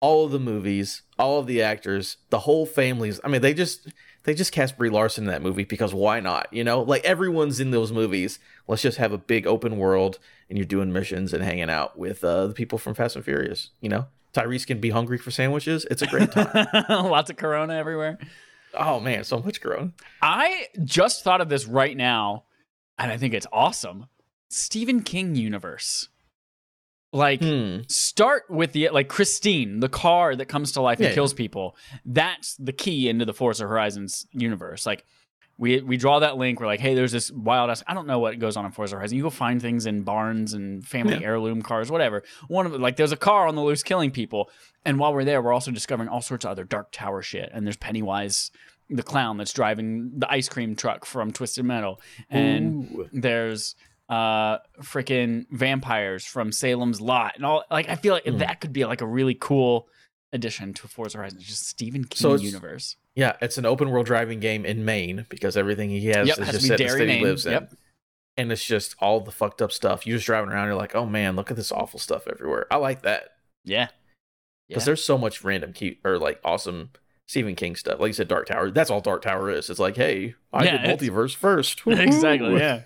[0.00, 3.20] all of the movies, all of the actors, the whole families.
[3.22, 3.88] I mean, they just
[4.24, 6.52] they just cast Brie Larson in that movie because why not?
[6.52, 8.38] You know, like everyone's in those movies.
[8.66, 12.24] Let's just have a big open world and you're doing missions and hanging out with
[12.24, 13.70] uh, the people from Fast and Furious.
[13.80, 15.86] You know, Tyrese can be hungry for sandwiches.
[15.90, 16.66] It's a great time.
[16.88, 18.18] Lots of Corona everywhere.
[18.74, 19.92] oh man, so much grown.
[20.22, 22.44] I just thought of this right now,
[22.98, 24.06] and I think it's awesome.
[24.50, 26.08] Stephen King universe.
[27.12, 27.78] Like, Hmm.
[27.88, 31.76] start with the like Christine, the car that comes to life and Yeah, kills people.
[32.04, 34.86] That's the key into the Forza Horizons universe.
[34.86, 35.04] Like,
[35.58, 36.60] we we draw that link.
[36.60, 37.82] We're like, hey, there's this wild ass.
[37.88, 39.16] I don't know what goes on in Forza Horizon.
[39.16, 41.26] You go find things in barns and family Yeah.
[41.26, 42.22] heirloom cars, whatever.
[42.46, 44.48] One of like, there's a car on the loose killing people.
[44.84, 47.50] And while we're there, we're also discovering all sorts of other Dark Tower shit.
[47.52, 48.52] And there's Pennywise,
[48.88, 53.08] the clown that's driving the ice cream truck from Twisted Metal, and Ooh.
[53.12, 53.74] there's
[54.10, 57.64] uh freaking vampires from Salem's Lot, and all.
[57.70, 58.38] Like, I feel like Hmm.
[58.38, 59.88] that could be like a really cool
[60.32, 61.38] addition to Forza Horizon.
[61.40, 62.96] Just Stephen King So universe.
[63.14, 66.46] Yeah, it's an open world driving game in Maine because everything he has Yep, is
[66.46, 67.52] has just set in the state he lives in.
[67.52, 67.72] Yep.
[68.36, 70.06] And it's just all the fucked up stuff.
[70.06, 72.66] You're just driving around, you're like, oh man, look at this awful stuff everywhere.
[72.70, 73.30] I like that.
[73.64, 73.88] Yeah.
[74.68, 74.86] Because Yeah.
[74.86, 76.90] there's so much random cute or like awesome
[77.30, 78.00] Stephen King stuff.
[78.00, 78.72] Like you said, Dark Tower.
[78.72, 79.70] That's all Dark Tower is.
[79.70, 81.82] It's like, hey, I Yeah, did multiverse first.
[81.86, 82.58] exactly.
[82.58, 82.82] Yeah.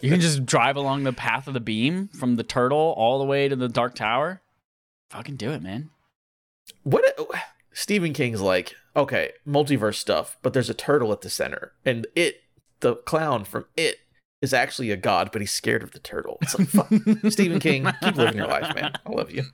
[0.00, 3.24] You can just drive along the path of the beam from the turtle all the
[3.24, 4.42] way to the Dark Tower.
[5.10, 5.90] Fucking do it, man.
[6.82, 7.04] What
[7.72, 11.70] Stephen King's like, okay, multiverse stuff, but there's a turtle at the center.
[11.84, 12.40] And it
[12.80, 14.00] the clown from it
[14.42, 16.38] is actually a god, but he's scared of the turtle.
[16.42, 16.92] It's like fuck.
[17.30, 18.94] Stephen King, keep living your life, man.
[19.06, 19.44] I love you.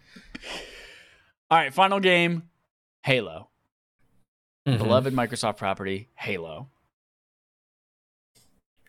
[1.51, 2.45] All right, final game
[3.03, 3.51] Halo.
[4.67, 4.79] Mhm.
[4.79, 6.69] Beloved Microsoft property, Halo.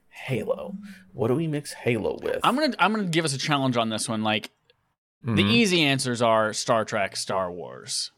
[0.10, 0.76] Halo.
[1.12, 2.40] What do we mix Halo with?
[2.44, 4.24] I'm gonna I'm gonna give us a challenge on this one.
[4.24, 4.52] Like
[5.24, 5.52] the Mhm.
[5.52, 8.12] easy answers are Star Trek, Star Wars.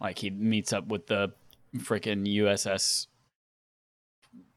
[0.00, 1.32] Like he meets up with the
[1.76, 3.06] freaking USS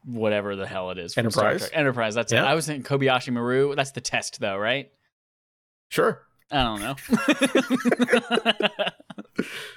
[0.04, 1.14] whatever the hell it is.
[1.14, 1.68] from Star Enterprise?
[1.68, 1.78] Trek.
[1.78, 2.38] Enterprise, that's it.
[2.38, 3.74] I was thinking Kobayashi Maru.
[3.76, 4.90] That's the test though, right?
[5.88, 6.22] Sure.
[6.50, 6.96] I don't know.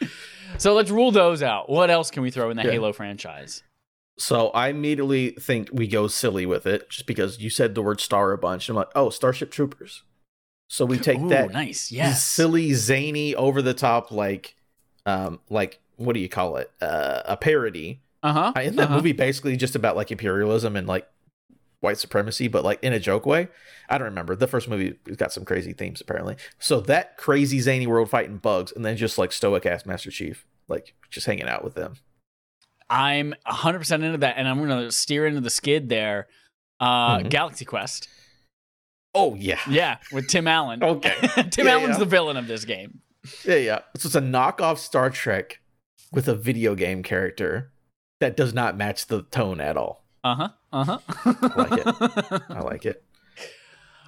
[0.62, 1.70] so let's rule those out.
[1.70, 2.72] What else can we throw in the Yeah.
[2.72, 3.64] Halo franchise?
[4.18, 8.00] So I immediately think we go silly with it, just because you said the word
[8.00, 8.70] star a bunch.
[8.70, 10.04] I'm like, oh, Starship Troopers.
[10.70, 11.92] So we take Ooh, that nice.
[11.92, 12.24] Yes.
[12.24, 14.56] silly, zany, over the top, like,
[15.06, 16.72] um, like what do you call it?
[16.80, 18.02] Uh, a parody.
[18.24, 18.54] Uh huh.
[18.62, 21.08] Isn't that movie basically just about like imperialism and like
[21.80, 23.48] white supremacy, but like in a joke way?
[23.90, 24.36] I don't remember.
[24.36, 26.36] The first movie got some crazy themes apparently.
[26.60, 30.46] So that crazy zany world fighting bugs, and then just like stoic ass Master Chief,
[30.72, 31.94] like just hanging out with them.
[32.90, 36.28] I'm 100% into that, and I'm going to steer into the skid there.
[36.80, 37.30] Uh, Mhm.
[37.30, 38.08] Galaxy Quest.
[39.14, 40.82] Oh yeah, Yeah, with Tim Allen.
[40.84, 41.14] Okay.
[41.52, 42.00] Tim Yeah, Allen's yeah.
[42.00, 43.02] the villain of this game.
[43.46, 43.80] yeah, yeah.
[43.98, 45.60] So it's a knockoff Star Trek
[46.12, 47.72] with a video game character
[48.20, 50.06] that does not match the tone at all.
[50.24, 50.50] Uh huh.
[50.72, 51.00] Uh huh.
[51.26, 52.42] I like it.
[52.50, 53.04] I like it.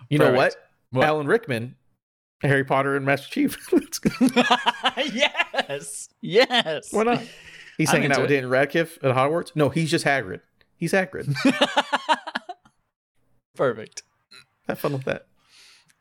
[0.10, 0.56] You know what?
[0.92, 1.06] What?
[1.06, 1.76] Alan Rickman,
[2.44, 3.58] Harry Potter and Master Chief.
[3.74, 4.10] Let's go.
[5.14, 6.10] yes.
[6.22, 6.92] Yes.
[6.92, 7.22] Why not?
[7.78, 8.36] He's I'm hanging out with it.
[8.36, 9.56] Daniel Radcliffe at Hogwarts.
[9.56, 10.42] No, he's just Hagrid.
[10.78, 11.34] He's Hagrid.
[13.56, 14.04] Perfect.
[14.68, 15.28] Have fun with that.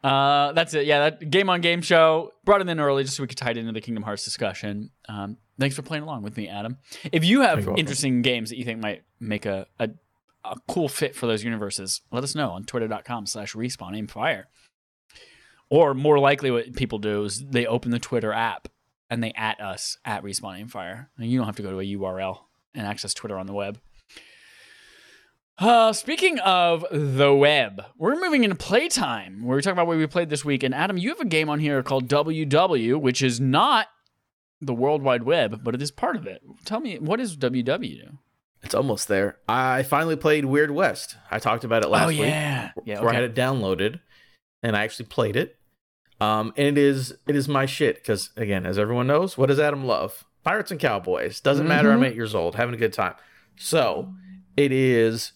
[0.03, 0.85] Uh, that's it.
[0.87, 3.53] Yeah, that game on game show brought it in early just so we could tie
[3.53, 4.91] it into the Kingdom Hearts discussion.
[5.09, 6.79] Um, thanks for playing along with me, Adam.
[7.13, 9.91] If you have interesting games that you think might make a, a
[10.45, 14.49] a cool fit for those universes, let us know on twitter.com slash respawn aim fire.
[15.73, 18.69] Or more likely what people do is they open the Twitter app
[19.09, 21.09] and they at us at respawn aim fire.
[21.17, 22.41] And you don't have to go to a URL
[22.75, 23.81] and access Twitter on the web.
[25.57, 30.07] Uh, speaking of the web, we're moving into playtime where we talk about what we
[30.07, 30.63] played this week.
[30.63, 33.87] And Adam, you have a game on here called WW, which is not
[34.61, 36.43] the World Wide Web, but it is part of it.
[36.67, 38.19] Tell me, what is WW?
[38.63, 39.39] It's almost there.
[39.49, 41.17] I finally played Weird West.
[41.31, 42.19] I talked about it last week.
[42.19, 42.29] oh week.
[42.29, 43.01] yeah, yeah.
[43.01, 44.01] where I had it downloaded,
[44.63, 45.57] and I actually played it.
[46.23, 49.59] Um, and it is it is my shit because again, as everyone knows, what does
[49.59, 50.25] Adam love?
[50.45, 51.41] Pirates and cowboys.
[51.41, 51.91] Doesn't matter.
[51.93, 52.09] I'm Mhm.
[52.09, 53.15] eight years old, having a good time.
[53.57, 54.13] So
[54.57, 55.33] it is.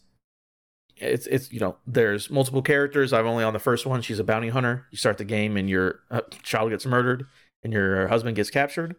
[0.97, 3.13] It's it's you know there's multiple characters.
[3.13, 4.01] I'm only on the first one.
[4.03, 4.87] She's a bounty hunter.
[4.91, 7.27] You start the game and your uh, child gets murdered
[7.63, 8.97] and your husband gets captured.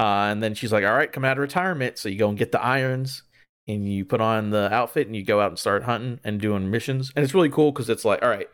[0.00, 2.38] Uh, and then she's like, "All right, come out of retirement." So you go and
[2.38, 3.22] get the irons
[3.68, 6.70] and you put on the outfit and you go out and start hunting and doing
[6.70, 7.12] missions.
[7.14, 8.48] And it's really cool because it's like, all right.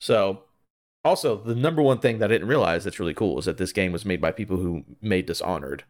[0.00, 0.44] So,
[1.04, 3.72] also, the number one thing that I didn't realize that's really cool is that this
[3.72, 5.84] game was made by people who made Dishonored.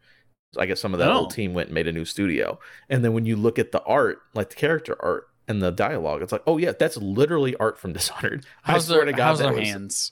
[0.53, 1.17] So I guess some of that Oh.
[1.19, 2.59] old team went and made a new studio.
[2.89, 6.21] And then when you look at the art, like the character art and the dialogue,
[6.21, 8.45] it's like, oh, yeah, that's literally art from Dishonored.
[8.63, 10.11] How's I swear their, to God, how's their was- hands?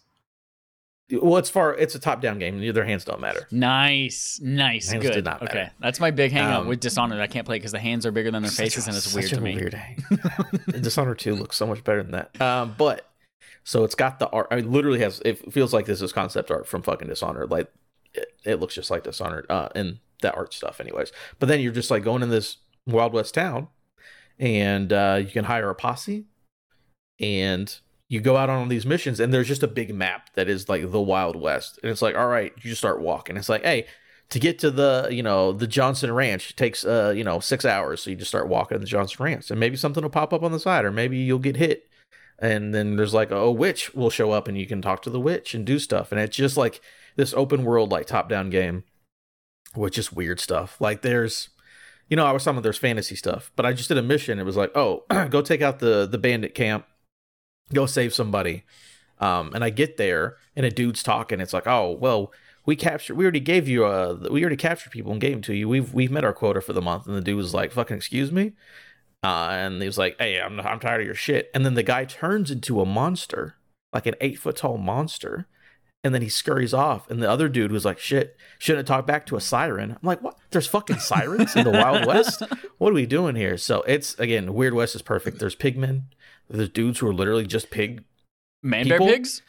[1.11, 2.59] Well, it's far, it's a top down game.
[2.73, 3.45] Their hands don't matter.
[3.51, 5.11] Nice, nice, Hands good.
[5.13, 7.19] did not okay, that's my big hang up Um, with Dishonored.
[7.19, 9.21] I can't play because the hands are bigger than their faces, a- and it's such
[9.21, 9.55] weird a to me.
[9.55, 10.81] Weird.
[10.81, 12.41] Dishonored 2 looks so much better than that.
[12.41, 13.05] Um, but
[13.63, 14.47] so it's got the art.
[14.51, 15.21] I mean, literally has.
[15.23, 17.51] It feels like this is concept art from fucking Dishonored.
[17.51, 17.71] Like
[18.13, 19.45] it, it looks just like Dishonored.
[19.49, 21.11] Uh, and that art stuff, anyways.
[21.39, 23.67] But then you're just like going in this Wild West town,
[24.39, 26.25] and uh, you can hire a posse,
[27.19, 27.73] and
[28.09, 30.91] you go out on these missions, and there's just a big map that is like
[30.91, 33.37] the Wild West, and it's like, all right, you just start walking.
[33.37, 33.85] It's like, hey,
[34.29, 38.01] to get to the you know the Johnson Ranch takes uh you know six hours,
[38.01, 40.43] so you just start walking to the Johnson Ranch, and maybe something will pop up
[40.43, 41.87] on the side, or maybe you'll get hit,
[42.39, 45.19] and then there's like a witch will show up, and you can talk to the
[45.19, 46.81] witch and do stuff, and it's just like
[47.15, 48.83] this open world like top down game
[49.75, 50.79] with just weird stuff.
[50.79, 51.49] Like there's
[52.09, 54.39] you know I was talking about there's fantasy stuff, but I just did a mission.
[54.39, 56.85] It was like oh go take out the the bandit camp,
[57.73, 58.63] go save somebody.
[59.19, 61.39] Um, and I get there and a dude's talking.
[61.39, 62.31] It's like, oh well,
[62.65, 63.15] we captured.
[63.15, 64.15] We already gave you a.
[64.15, 65.67] We already captured people and gave them to you.
[65.67, 67.07] We've we've met our quota for the month.
[67.07, 68.53] And the dude was like, fucking excuse me.
[69.23, 71.49] Uh, and he was like, hey, I'm I'm tired of your shit.
[71.53, 73.55] And then the guy turns into a monster,
[73.93, 75.47] like an eight foot tall monster.
[76.05, 77.09] And then he scurries off.
[77.09, 79.91] And the other dude was like, shit, shouldn't have talked back to a siren.
[79.91, 80.37] I'm like, what?
[80.51, 82.43] There's fucking sirens in the Wild West?
[82.77, 83.57] What are we doing here?
[83.57, 85.39] So it's, again, Weird West is perfect.
[85.39, 86.03] There's pigmen.
[86.49, 88.03] There's dudes who are literally just pig,
[88.61, 89.41] Man People- bear pigs.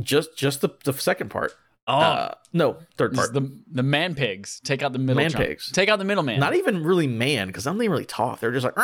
[0.00, 1.52] just just the, the second part.
[1.88, 3.32] Oh, Uh, no, third part.
[3.34, 4.60] the the man pigs.
[4.64, 5.44] Take out the middle Man chunk.
[5.44, 5.70] pigs.
[5.72, 6.38] Take out the middleman.
[6.38, 8.38] Not even really man, because of them really talk.
[8.40, 8.74] They're just like,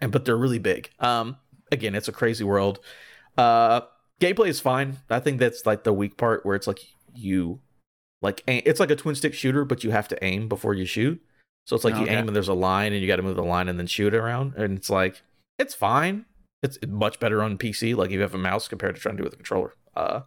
[0.00, 0.90] and but they're really big.
[0.98, 1.36] Um,
[1.70, 2.80] again, it's a crazy world.
[3.36, 3.82] Uh,
[4.20, 4.98] gameplay is fine.
[5.08, 6.80] I think that's like the weak part where it's like
[7.14, 7.60] you,
[8.22, 10.84] like aim, it's like a twin stick shooter, but you have to aim before you
[10.84, 11.22] shoot.
[11.66, 12.16] So it's like you Okay.
[12.16, 14.14] aim and there's a line, and you got to move the line and then shoot
[14.14, 15.22] around, and it's like
[15.60, 16.24] it's fine.
[16.62, 17.94] It's much better on PC.
[17.94, 19.74] Like if you have a mouse compared to trying to do it with a controller.
[19.94, 20.22] Uh,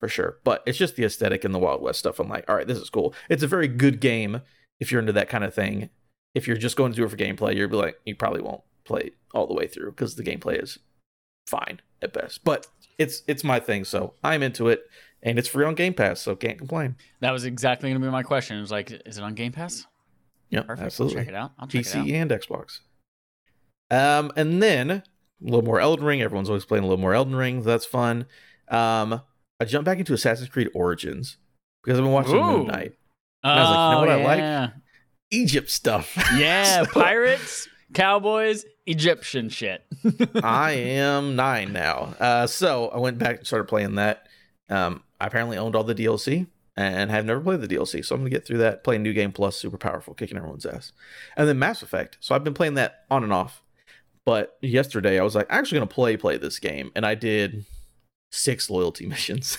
[0.00, 0.38] for sure.
[0.44, 2.18] But it's just the aesthetic and the Wild West stuff.
[2.18, 3.14] I'm like, all right, this is cool.
[3.28, 4.42] It's a very good game
[4.80, 5.90] if you're into that kind of thing.
[6.34, 8.62] If you're just going to do it for gameplay, you'll be like, you probably won't
[8.84, 10.78] play all the way through because the gameplay is
[11.46, 12.44] fine at best.
[12.44, 12.66] But
[12.98, 14.82] it's it's my thing, so I'm into it.
[15.22, 16.94] and it's free on Game Pass, so can't complain.
[17.20, 18.56] That was exactly going to be my question.
[18.56, 19.86] It was like, is it on Game Pass?
[20.50, 20.86] Yeah, Perfect.
[20.86, 21.18] absolutely.
[21.18, 21.52] I'll check it out.
[21.58, 22.06] I'll check it out.
[22.06, 22.78] PC and Xbox.
[23.90, 25.02] Um, and then a
[25.40, 26.22] little more Elden Ring.
[26.22, 27.62] Everyone's always playing a little more Elden Ring.
[27.62, 28.26] That's fun.
[28.68, 29.22] Um,
[29.60, 31.36] I jumped back into Assassin's Creed Origins
[31.82, 32.42] because I've been watching Ooh.
[32.58, 32.92] Moon Knight.
[33.42, 34.72] I was like, you know Oh, what I like?
[35.30, 36.14] Egypt stuff.
[36.36, 39.84] Yeah, So, pirates, cowboys, Egyptian shit.
[40.42, 42.14] I am nine now.
[42.18, 44.26] Uh, so I went back and started playing that.
[44.70, 48.20] Um, I apparently owned all the DLC and have never played the DLC, so I'm
[48.20, 48.84] gonna get through that.
[48.84, 50.92] Playing New Game Plus, super powerful, kicking everyone's ass,
[51.36, 52.18] and then Mass Effect.
[52.20, 53.62] So I've been playing that on and off.
[54.24, 57.64] But yesterday I was like, I'm actually gonna play play this game, and I did
[58.30, 59.56] six loyalty missions.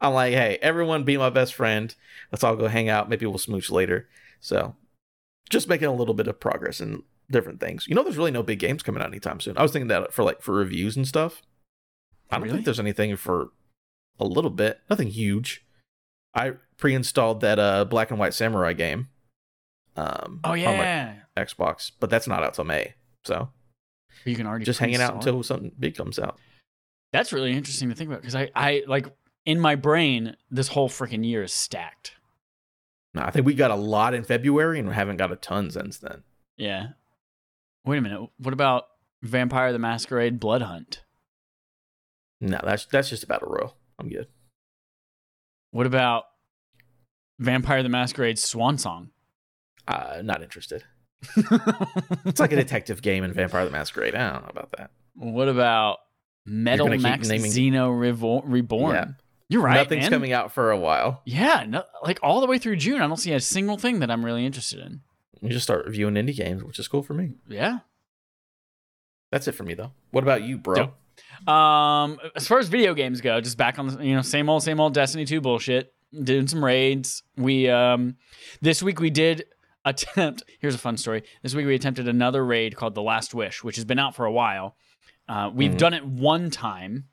[0.00, 1.94] I'm like, hey, everyone, be my best friend.
[2.30, 3.08] Let's all go hang out.
[3.08, 4.08] Maybe we'll smooch later.
[4.40, 4.74] So
[5.50, 7.86] just making a little bit of progress in different things.
[7.88, 9.56] You know, there's really no big games coming out anytime soon.
[9.56, 11.42] I was thinking that for like for reviews and stuff.
[12.30, 12.54] I don't Really?
[12.56, 13.50] think there's anything for
[14.18, 14.80] a little bit.
[14.90, 15.64] Nothing huge.
[16.34, 19.08] I pre-installed that uh Black and White Samurai game.
[19.96, 22.94] Um, oh yeah, Xbox, but that's not out till May.
[23.24, 23.50] So
[24.24, 26.38] you can already just hanging out until something big comes out.
[27.12, 29.06] That's really interesting to think about because I, I like
[29.44, 32.12] in my brain this whole freaking year is stacked.
[33.14, 35.70] No, I think we got a lot in February and we haven't got a ton
[35.70, 36.22] since then.
[36.56, 36.88] Yeah.
[37.84, 38.30] Wait a minute.
[38.38, 38.86] What about
[39.22, 41.02] Vampire the Masquerade Blood Hunt?
[42.40, 43.76] No, that's that's just about a battle royal.
[43.98, 44.28] I'm good.
[45.70, 46.24] What about
[47.38, 49.10] Vampire the Masquerade Swan Song?
[49.86, 50.84] Uh, not interested.
[52.24, 54.14] It's like a detective game in Vampire the Masquerade.
[54.14, 54.90] I don't know about that.
[55.14, 55.98] what about
[56.44, 58.94] Metal Max Xeno Revo- Reborn?
[58.94, 59.04] Yeah.
[59.48, 59.74] You're right.
[59.74, 60.10] Nothing's man.
[60.12, 61.20] coming out for a while.
[61.26, 64.10] Yeah, no, like all the way through June, I don't see a single thing that
[64.10, 65.02] I'm really interested in.
[65.42, 67.32] You just start reviewing indie games, which is cool for me.
[67.48, 67.80] Yeah.
[69.30, 69.92] That's it for me though.
[70.10, 70.74] What about you, bro?
[70.74, 71.48] Dope.
[71.48, 74.62] Um, as far as video games go, just back on the you know same old
[74.62, 75.92] same old Destiny two bullshit.
[76.22, 77.22] Doing some raids.
[77.36, 78.16] We um,
[78.60, 79.44] this week we did
[79.84, 80.44] attempt.
[80.60, 81.24] Here's a fun story.
[81.42, 84.24] This week we attempted another raid called The Last Wish, which has been out for
[84.24, 84.76] a while.
[85.28, 85.78] Uh, we've Mhm.
[85.78, 87.08] done it one time,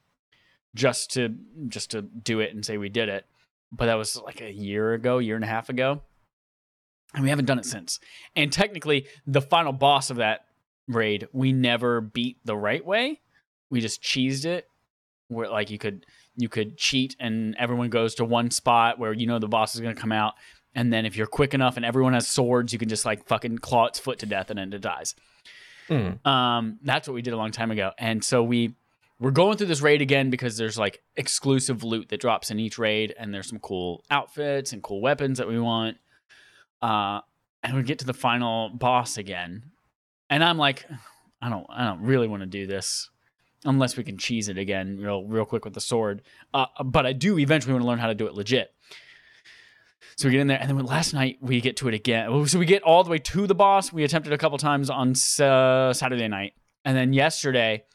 [0.76, 1.36] just to
[1.68, 3.26] just to do it and say we did it,
[3.72, 6.02] but that was like a year ago, year and a half ago,
[7.14, 8.00] and we haven't done it since.
[8.36, 10.46] And technically, the final boss of that
[10.88, 13.22] raid, we never beat the right way
[13.72, 14.68] we just cheesed it
[15.28, 16.04] where like you could
[16.36, 19.82] you could cheat and everyone goes to one spot where you know the boss is
[19.82, 20.34] going to come out
[20.74, 23.60] and then if you're quick enough and everyone has swords you can just like fucking
[23.60, 25.14] claw its foot to death and then it dies
[25.90, 26.26] Mm.
[26.26, 27.92] um that's what we did a long time ago.
[27.98, 28.76] And so we
[29.20, 32.78] we're going through this raid again because there's like exclusive loot that drops in each
[32.78, 35.98] raid and there's some cool outfits and cool weapons that we want.
[36.82, 37.22] Uh
[37.64, 39.64] and we get to the final boss again.
[40.30, 40.86] And i'm like
[41.42, 43.10] i don't i don't really want to do this
[43.66, 46.22] unless we can cheese it again real real quick with the sword.
[46.54, 48.74] Uh, but i do eventually want to learn how to do it legit
[50.20, 52.46] so we get in there, and then last night we get to it again.
[52.46, 53.94] So we get all the way to the boss.
[53.94, 57.86] We attempted a couple times on uh, Saturday night, and then yesterday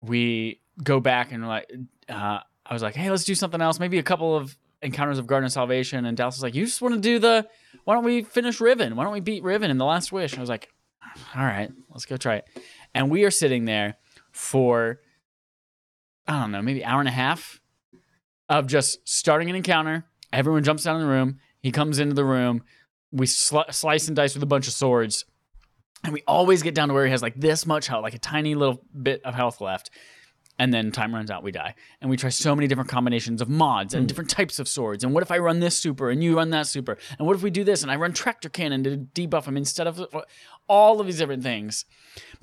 [0.00, 1.68] we go back and like
[2.08, 3.80] uh, I was like, hey, let's do something else.
[3.80, 6.04] Maybe a couple of encounters of Garden of Salvation.
[6.04, 7.48] And Dallas was like, you just want to do the?
[7.82, 8.94] Why don't we finish Riven?
[8.94, 10.38] Why don't we beat Riven in the Last Wish?
[10.38, 10.68] I was like,
[11.34, 12.48] all right, let's go try it.
[12.94, 13.96] And we are sitting there
[14.30, 15.00] for
[16.28, 17.60] I don't know, maybe hour and a half
[18.48, 20.04] of just starting an encounter.
[20.32, 21.40] Everyone jumps down in the room.
[21.62, 22.62] He comes into the room.
[23.12, 25.24] We sli- slice and dice with a bunch of swords.
[26.04, 28.18] And we always get down to where he has like this much health, like a
[28.18, 29.90] tiny little bit of health left.
[30.58, 31.74] And then time runs out, we die.
[32.00, 34.06] And we try so many different combinations of mods and hmm.
[34.06, 35.02] different types of swords.
[35.02, 36.98] And what if I run this super and you run that super?
[37.18, 39.86] And what if we do this and I run tractor cannon to debuff him instead
[39.86, 40.04] of
[40.68, 41.84] all of these different things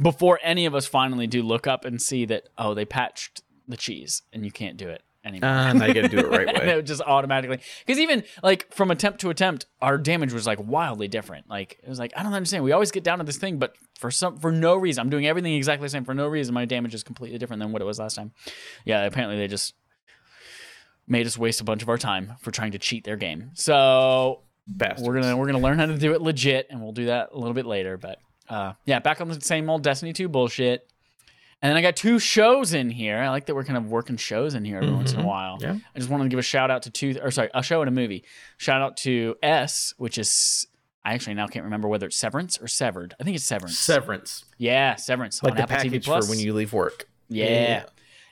[0.02, 3.78] before any of us finally do look up and see that, oh, they patched the
[3.78, 5.50] cheese and you can't do it anymore.
[5.50, 6.72] Uh, now you got to do it right way.
[6.72, 7.60] it would just automatically.
[7.86, 11.50] Because even like from attempt to attempt our damage was like wildly different.
[11.50, 12.64] Like it was like i don't understand.
[12.64, 15.02] We always get down to this thing but for some for no reason.
[15.02, 16.06] I'm doing everything exactly the same.
[16.06, 18.32] For no reason my damage is completely different than what it was last time.
[18.86, 19.74] Yeah apparently they just
[21.08, 23.52] made us waste a bunch of our time for trying to cheat their game.
[23.56, 25.08] So Bastards.
[25.08, 27.38] we're gonna we're gonna learn how to do it legit and we'll do that a
[27.38, 28.20] little bit later but
[28.50, 30.88] uh yeah back on the same old destiny 2 bullshit
[31.62, 33.18] and then I got two shows in here.
[33.18, 35.26] I like that we're kind of working shows in here every once in a Mhm.
[35.28, 35.58] while.
[35.60, 35.76] Yeah.
[35.96, 37.90] I just wanted to give a shout out to two, or sorry, a show and
[37.90, 38.24] a movie.
[38.58, 40.66] Shout out to S, which is
[41.06, 43.16] I actually now can't remember whether it's Severance or Severed.
[43.20, 43.80] I think it's Severance.
[43.80, 47.08] Severance, yeah, Severance like on the Apple TV package for when you leave work.
[47.30, 47.46] yeah.
[47.46, 47.84] yeah.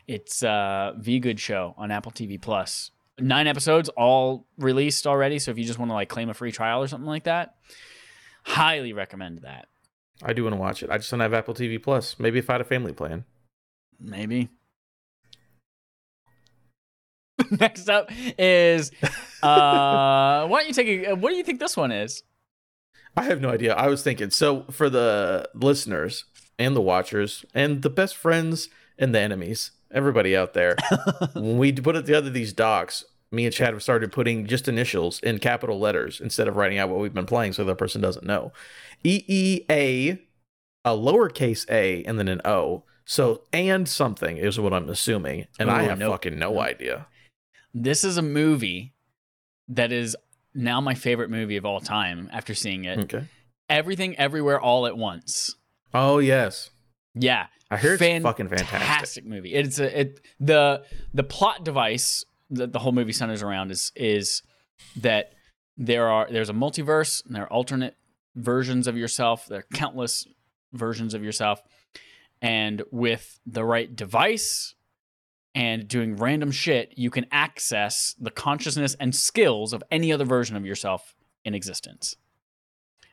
[0.06, 2.92] it's a V Good show on Apple TV Plus.
[3.20, 5.40] Nine episodes, all released already.
[5.40, 7.56] So if you just want to like claim a free trial or something like that,
[8.44, 9.68] highly recommend that.
[10.24, 10.90] I do want to watch it.
[10.90, 12.20] I just don't have Apple TV Plus.
[12.20, 13.26] Maybe if I had a family plan.
[14.00, 14.50] Maybe.
[17.52, 18.92] Next up is
[19.44, 22.24] uh, why don't you take a, what do you think this one is?
[23.16, 23.74] I have no idea.
[23.74, 26.26] I was thinking so for the listeners
[26.60, 30.76] and the watchers and the best friends and the enemies, everybody out there.
[31.34, 35.20] when we put it together these docs, me and Chad have started putting just initials
[35.22, 38.26] in capital letters instead of writing out what we've been playing so the person doesn't
[38.26, 38.52] know.
[39.04, 40.12] E E A,
[40.86, 42.84] a lowercase a, and then an O.
[43.06, 46.12] So and something is what I'm assuming, and I have nope.
[46.14, 47.08] fucking no idea.
[47.74, 48.94] This is a movie
[49.70, 50.16] that is
[50.54, 53.00] now my favorite movie of all time after seeing it.
[53.00, 53.26] Okay.
[53.70, 55.56] Everything Everywhere All at Once.
[55.94, 56.70] Oh yes,
[57.14, 57.48] Yeah.
[57.70, 58.80] I hear it's fucking fantastic.
[58.80, 59.54] Fantastic movie.
[59.54, 64.42] It's a it the the plot device that the whole movie centers around is is
[64.96, 65.34] that
[65.78, 67.96] there are there's a multiverse and there are alternate
[68.36, 69.48] versions of yourself.
[69.48, 70.28] There are countless
[70.74, 71.62] versions of yourself.
[72.42, 74.76] And with the right device
[75.56, 80.56] and doing random shit, you can access the consciousness and skills of any other version
[80.56, 82.16] of yourself in existence.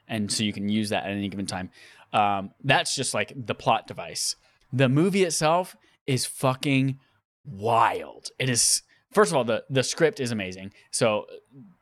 [0.06, 1.70] And so you can use that at any given time.
[2.12, 4.36] Um, that's just like the plot device.
[4.72, 5.74] The movie itself
[6.06, 7.00] is fucking
[7.44, 8.28] wild.
[8.38, 8.82] It is
[9.14, 10.72] first of all the the script is amazing.
[10.90, 11.26] So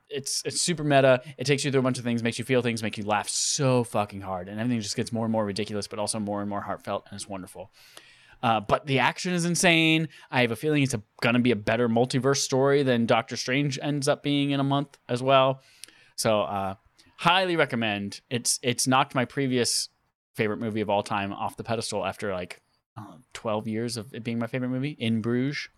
[0.08, 1.22] it's it's super meta.
[1.38, 3.28] It takes you through a bunch of things, makes you feel things, make you laugh
[3.28, 6.48] so fucking hard, and everything just gets more and more ridiculous, but also more and
[6.48, 7.72] more heartfelt, and it's wonderful.
[8.42, 10.08] Uh, but the action is insane.
[10.30, 13.78] I have a feeling it's a, gonna be a better multiverse story than Doctor Strange
[13.80, 15.62] ends up being in a month as well.
[16.16, 16.74] So uh,
[17.18, 18.20] highly recommend.
[18.30, 19.88] It's it's knocked my previous
[20.34, 22.60] favorite movie of all time off the pedestal after like
[22.96, 24.96] uh, 12 years of it being my favorite movie.
[24.98, 25.68] In Bruges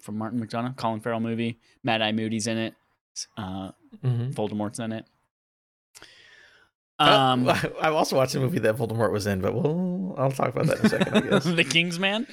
[0.00, 1.58] from Martin McDonagh, Colin Farrell movie.
[1.82, 2.74] Mad Eye Moody's in it.
[3.36, 3.72] Uh,
[4.04, 4.32] Mhm.
[4.34, 5.06] Voldemort's in it.
[6.98, 7.48] Uh, Um,
[7.80, 10.80] I've also watched a movie that Voldemort was in, but we'll I'll talk about that
[10.80, 11.14] in a second.
[11.16, 12.26] I guess the Kingsman?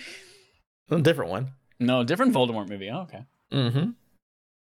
[0.90, 1.52] a different one.
[1.80, 2.90] No, different Voldemort movie.
[2.90, 3.26] Oh, okay.
[3.52, 3.92] Mm-hmm.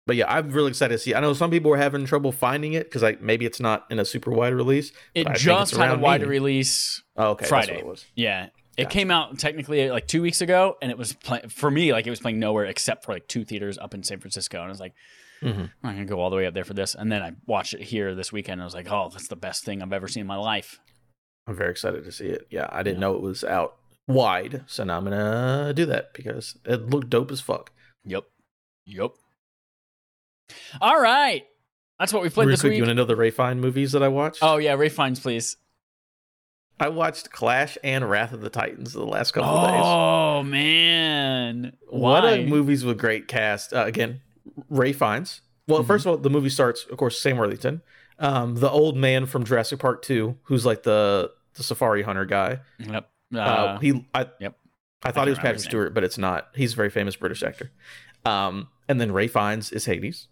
[0.05, 1.15] But yeah, I'm really excited to see.
[1.15, 3.99] I know some people are having trouble finding it because like maybe it's not in
[3.99, 4.91] a super wide release.
[5.15, 6.31] It but I think just had a around wider me.
[6.31, 7.01] release.
[7.15, 7.67] Oh, okay, Friday.
[7.73, 8.05] That's what it was.
[8.15, 8.47] Yeah.
[8.75, 8.93] It Gotcha.
[8.93, 12.09] came out technically like two weeks ago, and it was play- for me like it
[12.09, 14.79] was playing nowhere except for like two theaters up in San Francisco, and I was
[14.79, 14.93] like,
[15.41, 15.59] Mhm.
[15.59, 16.95] I'm not gonna go all the way up there for this.
[16.95, 19.35] And then I watched it here this weekend, and I was like, oh, that's the
[19.35, 20.79] best thing I've ever seen in my life.
[21.45, 22.47] I'm very excited to see it.
[22.49, 23.75] Yeah, I didn't know it was out
[24.07, 27.71] wide, so now I'm gonna do that because it looked dope as fuck.
[28.05, 28.23] Yep.
[28.85, 29.11] Yep.
[30.81, 31.43] All right.
[31.99, 32.77] That's what we played Real this quick, week.
[32.77, 34.39] you want to know the Ray Fiennes movies that I watched?
[34.41, 35.57] Oh yeah, Ray Fiennes, please.
[36.83, 39.81] I watched Clash and Wrath of the Titans the last couple of days.
[39.83, 42.31] Oh man, What Why?
[42.31, 43.73] a movies with great cast.
[43.73, 44.21] Uh, again,
[44.69, 45.41] Ray Fiennes.
[45.67, 45.87] Well, Mhm.
[45.87, 47.81] first of all, the movie starts, of course, Sam Worthington,
[48.19, 52.59] um, the old man from Jurassic Park Two, who's like the the safari hunter guy.
[52.79, 53.09] Yep.
[53.33, 54.57] Uh, Uh, he, I, yep.
[55.03, 55.59] I I thought he was Patrick.
[55.61, 56.49] Stewart, but it's not.
[56.55, 57.71] He's a very famous British actor.
[58.25, 60.27] Um, and then Ray Fiennes is Hades.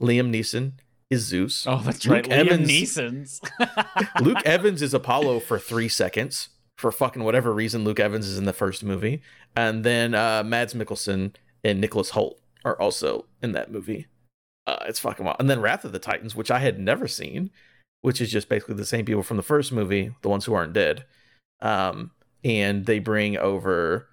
[0.00, 0.72] Liam Neeson
[1.12, 1.66] is Zeus.
[1.66, 2.24] oh, that's Luke right.
[2.24, 3.40] Liam Evans- Neeson's.
[4.20, 6.48] Luke Evans is Apollo for three seconds
[6.78, 7.84] for fucking whatever reason.
[7.84, 9.22] Luke Evans is in the first movie,
[9.54, 14.06] and then uh, Mads Mikkelsen and Nicholas Hoult are also in that movie.
[14.66, 15.36] Uh, it's fucking wild.
[15.40, 17.50] And then Wrath of the Titans, which I had never seen,
[18.00, 20.72] which is just basically the same people from the first movie, the ones who aren't
[20.72, 21.04] dead.
[21.60, 22.12] Um,
[22.44, 24.08] and they bring over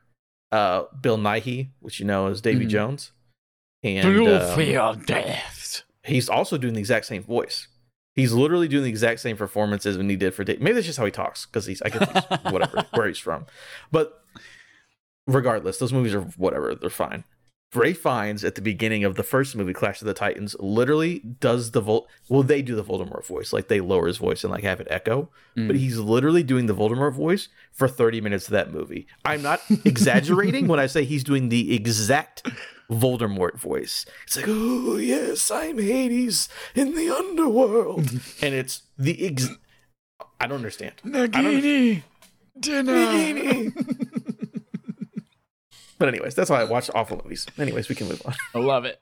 [0.51, 2.69] uh, Bill Nighy, which you know is Davy Mhm.
[2.69, 3.11] Jones,
[3.83, 5.58] and Blue um, fear death.
[6.09, 7.67] He's also doing the exact same voice.
[8.15, 10.59] He's literally doing the exact same performance as when he did for Dave.
[10.59, 13.45] Maybe that's just how he talks because he's I guess he's whatever where he's from.
[13.91, 14.23] But
[15.27, 16.75] regardless, those movies are whatever.
[16.75, 17.23] They're fine.
[17.75, 21.71] Ray Fiennes at the beginning of the first movie, Clash of the Titans, literally does
[21.71, 22.07] the Vol.
[22.27, 24.87] Well, they do the Voldemort voice, like they lower his voice and like have it
[24.89, 25.29] echo.
[25.55, 25.67] Mm.
[25.67, 29.05] But he's literally doing the Voldemort voice for thirty minutes of that movie.
[29.23, 32.47] I'm not exaggerating when I say he's doing the exact
[32.89, 34.05] Voldemort voice.
[34.25, 38.09] It's like, oh yes, I'm Hades in the underworld,
[38.41, 39.49] and it's the ex.
[40.39, 40.93] I don't understand.
[41.05, 42.03] Nagini
[42.59, 43.71] dinner.
[45.99, 47.45] But anyways, that's why I watch awful movies.
[47.57, 48.33] Anyways, we can move on.
[48.55, 49.01] I love it.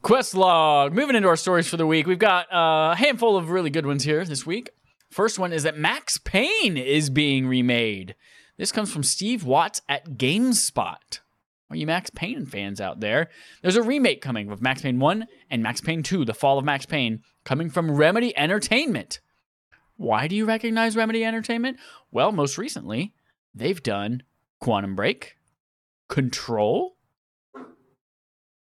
[0.00, 0.92] Quest log.
[0.92, 3.84] Moving into our stories for the week, we've got uh, a handful of really good
[3.84, 4.70] ones here this week.
[5.10, 8.14] First one is that Max Payne is being remade.
[8.56, 11.18] This comes from Steve Watts at GameSpot.
[11.72, 13.30] Are you Max Payne fans out there?
[13.62, 16.66] There's a remake coming of Max Payne 1 and Max Payne 2, The Fall of
[16.66, 19.20] Max Payne, coming from Remedy Entertainment.
[19.96, 21.78] Why do you recognize Remedy Entertainment?
[22.10, 23.14] Well, most recently,
[23.54, 24.22] they've done
[24.60, 25.38] Quantum Break,
[26.10, 26.98] Control.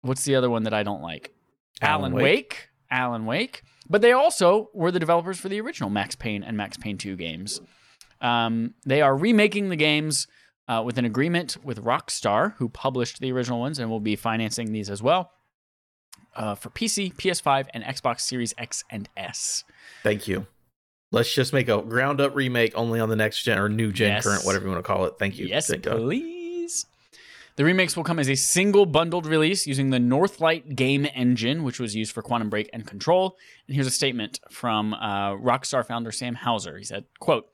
[0.02, 1.34] What's the other one that I don't like?
[1.82, 2.24] Alan Alan Wake.
[2.24, 2.70] Wake.
[2.92, 3.64] Alan Wake.
[3.90, 7.16] But they also were the developers for the original Max Payne and Max Payne 2
[7.16, 7.60] games.
[8.22, 10.28] Um, they are remaking the games
[10.68, 14.72] uh, with an agreement with Rockstar, who published the original ones and will be financing
[14.72, 15.32] these as well
[16.36, 19.64] uh, for PC, PS5, and Xbox Series X and S.
[20.04, 20.48] Thank you.
[21.12, 24.14] Let's just make a ground up remake only on the next gen or new gen,
[24.14, 24.24] Yes.
[24.24, 25.14] current, whatever you want to call it.
[25.20, 25.46] Thank you.
[25.46, 25.98] Yes, Thank God.
[25.98, 26.88] please.
[27.56, 31.80] The remakes will come as a single bundled release using the Northlight game engine, which
[31.80, 33.38] was used for Quantum Break and Control.
[33.68, 36.80] And here's a statement from uh, Rockstar founder Sam Houser.
[36.80, 37.48] He said, "quote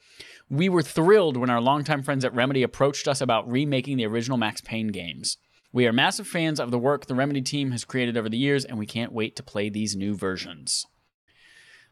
[0.49, 4.37] We were thrilled when our longtime friends at Remedy approached us about remaking the original
[4.37, 5.37] Max Payne games.
[5.71, 8.65] We are massive fans of the work the Remedy team has created over the years,
[8.65, 10.87] and we can't wait to play these new versions."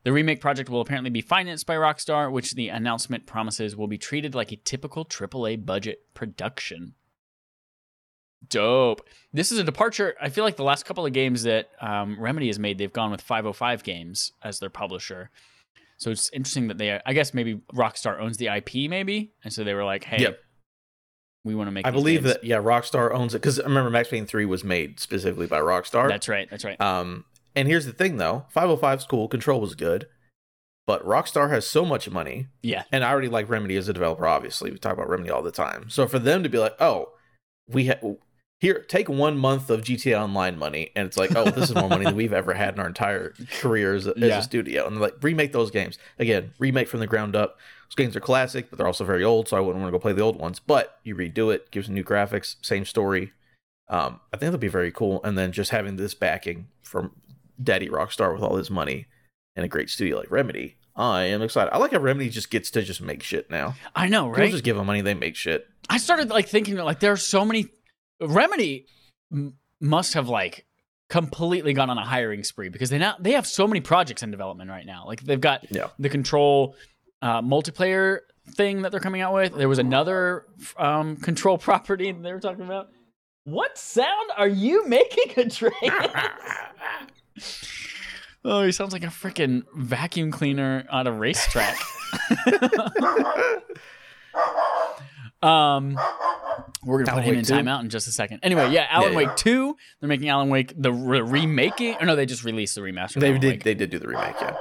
[0.04, 3.98] The remake project will apparently be financed by Rockstar, which the announcement promises will be
[3.98, 6.96] treated like a typical AAA budget production.
[8.48, 9.08] Dope.
[9.34, 10.16] This is a departure.
[10.22, 13.12] I feel like the last couple of games that um, Remedy has made, they've gone
[13.12, 15.30] with 505 Games as their publisher.
[15.98, 19.64] So it's interesting that they, I guess maybe Rockstar owns the IP, maybe, and so
[19.64, 20.40] they were like, "Hey, Yep.
[21.44, 23.90] we want to make." I believe games." that yeah, Rockstar owns it because I remember
[23.90, 26.08] Max Payne three was made specifically by Rockstar.
[26.08, 26.48] That's right.
[26.50, 26.80] That's right.
[26.80, 27.26] Um,
[27.56, 30.08] and here's the thing though, 505 is cool, Control was good,
[30.86, 32.84] but Rockstar has so much money, yeah.
[32.92, 34.28] and I already like Remedy as a developer.
[34.28, 35.90] Obviously, we talk about Remedy all the time.
[35.90, 37.10] So for them to be like, oh,
[37.68, 38.00] we ha-
[38.60, 41.90] here take one month of GTA Online money, and it's like, oh, this is more
[41.90, 44.40] money than we've ever had in our entire careers as Yeah.
[44.40, 47.60] a studio, and like remake those games again, remake from the ground up.
[47.90, 50.02] Those games are classic, but they're also very old, so I wouldn't want to go
[50.02, 50.60] play the old ones.
[50.60, 53.32] But you redo it, gives new graphics, same story.
[53.90, 55.22] Um, I think that'll be very cool.
[55.24, 57.12] And then just having this backing from
[57.64, 59.06] Daddy Rockstar with all his money
[59.56, 61.72] and a great studio like Remedy, I am excited.
[61.74, 63.76] I like how Remedy just gets to just make shit now.
[63.96, 64.52] I know, People right?
[64.52, 65.66] just give them money, they make shit.
[65.90, 67.68] I started like thinking that like there are so many
[68.22, 68.86] Remedy
[69.32, 70.66] m- must have like
[71.10, 74.32] completely gone on a hiring spree because they now they have so many projects in
[74.32, 75.06] development right now.
[75.06, 75.88] Like they've got Yeah.
[76.00, 76.76] the control
[77.22, 78.20] uh, multiplayer
[78.56, 79.56] thing that they're coming out with.
[79.56, 80.46] There was another
[80.78, 82.90] um, control property they were talking about.
[83.46, 85.50] What sound are you making, a
[88.46, 91.78] oh, he sounds like a freaking vacuum cleaner on a racetrack.
[95.42, 95.98] Um,
[96.84, 97.54] we're gonna Alan put him Wake in 2?
[97.54, 98.40] timeout in just a second.
[98.44, 99.28] Anyway, yeah, Alan Yeah, yeah.
[99.28, 99.76] Wake two.
[100.00, 101.96] They're making Alan Wake the re- remaking.
[102.00, 103.20] Or no, they just released the remaster.
[103.20, 103.64] they Alan did Wake.
[103.64, 104.56] they did do the remake, yeah.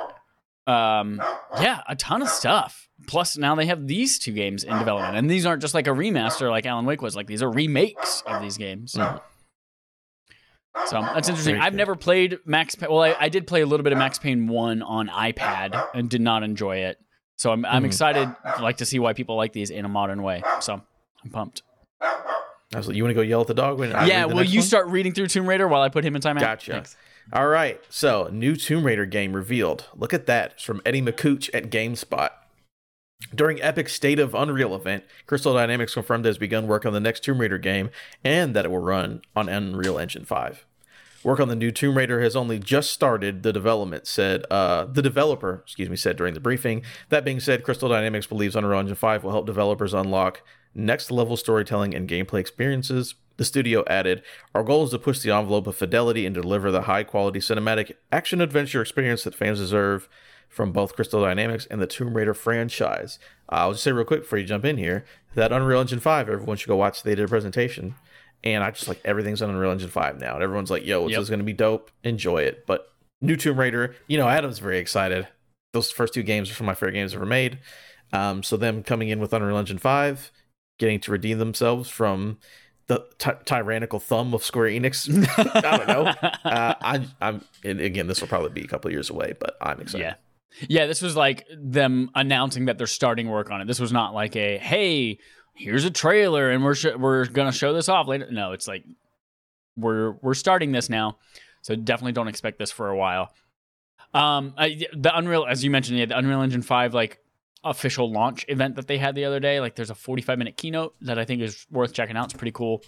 [0.69, 1.23] Um,
[1.61, 2.89] yeah, a ton of stuff.
[3.07, 5.91] Plus, now they have these two games in development, and these aren't just like a
[5.91, 7.15] remaster like Alan Wake was.
[7.15, 8.95] Like these are remakes of these games.
[8.95, 9.21] Mhm.
[10.87, 11.55] So that's interesting.
[11.55, 11.79] Very I've good.
[11.79, 12.75] never played Max.
[12.75, 12.91] Payne.
[12.91, 16.11] Well, I, I did play a little bit of Max Payne one on iPad and
[16.11, 16.99] did not enjoy it.
[17.37, 17.87] So I'm I'm Mhm.
[17.87, 20.43] excited, like to see why people like these in a modern way.
[20.61, 20.81] So
[21.25, 21.63] I'm pumped.
[22.75, 24.67] Like, you want to go yell at the dog when I yeah, will you one?
[24.67, 26.41] start reading through Tomb Raider while I put him in timeout?
[26.41, 26.73] Gotcha.
[26.73, 26.97] Thanks.
[27.33, 27.81] All right.
[27.89, 29.87] So, new Tomb Raider game revealed.
[29.95, 30.53] Look at that.
[30.55, 32.31] It's from Eddie Makuch at GameSpot.
[33.35, 37.01] During Epic's State of Unreal event, Crystal Dynamics confirmed it has begun work on the
[37.01, 37.91] next Tomb Raider game
[38.25, 40.66] and that it will run on Unreal Engine 5.
[41.27, 43.43] Work on the new Tomb Raider has only just started.
[43.43, 46.85] The development said, uh, the developer, excuse me, said during the briefing.
[47.09, 51.37] That being said, Crystal Dynamics believes Unreal Engine 5 will help developers unlock next level
[51.37, 53.17] storytelling and gameplay experiences.
[53.39, 54.23] The studio added,
[54.55, 57.95] Our goal is to push the envelope of fidelity and deliver the high quality cinematic
[58.13, 60.09] action adventure experience that fans deserve
[60.49, 63.19] from both Crystal Dynamics and the Tomb Raider franchise.
[63.51, 65.05] Uh, I'll just say real quick before you jump in here
[65.35, 67.03] that Unreal Engine 5, everyone should go watch.
[67.03, 67.97] They did a presentation.
[68.55, 70.35] And I just like everything's on Unreal Engine 5 now.
[70.35, 71.21] And everyone's like, yo, this Yep.
[71.23, 71.91] is going to be dope.
[72.05, 72.67] Enjoy it.
[72.67, 72.89] But
[73.21, 75.27] new Tomb Raider, you know, Adam's very excited.
[75.73, 77.59] Those first two games are some of my favorite games ever made.
[78.13, 80.31] Um, so them coming in with Unreal Engine 5,
[80.79, 82.39] getting to redeem themselves from
[82.89, 85.09] the ty- tyrannical thumb of Square Enix.
[85.55, 86.05] I don't know.
[86.49, 89.81] Uh, I, I'm, and again, this will probably be a couple years away, but I'm
[89.81, 90.05] excited.
[90.05, 90.15] Yeah.
[90.69, 93.67] Yeah, this was like them announcing that they're starting work on it.
[93.67, 95.19] This was not like a hey,
[95.57, 98.29] here's a trailer and we're sh- we're gonna show this off later.
[98.31, 98.85] No, it's like
[99.77, 101.19] we're we're starting this now,
[101.63, 103.33] so definitely don't expect this for a while.
[104.15, 107.19] Um, I, the Unreal, as you mentioned, yeah, the Unreal Engine Five like
[107.65, 109.61] official launch event that they had the other day.
[109.61, 112.27] Like, there's a 45 minute keynote that I think is worth checking out.
[112.27, 112.83] It's pretty cool.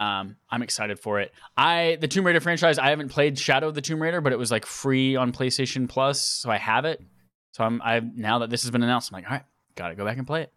[0.00, 1.32] Um, I'm excited for it.
[1.56, 2.78] I the Tomb Raider franchise.
[2.78, 5.88] I haven't played Shadow of the Tomb Raider, but it was like free on PlayStation
[5.88, 7.00] Plus, so I have it.
[7.52, 9.44] So I'm I now that this has been announced, I'm like, all right,
[9.76, 10.52] gotta go back and play it.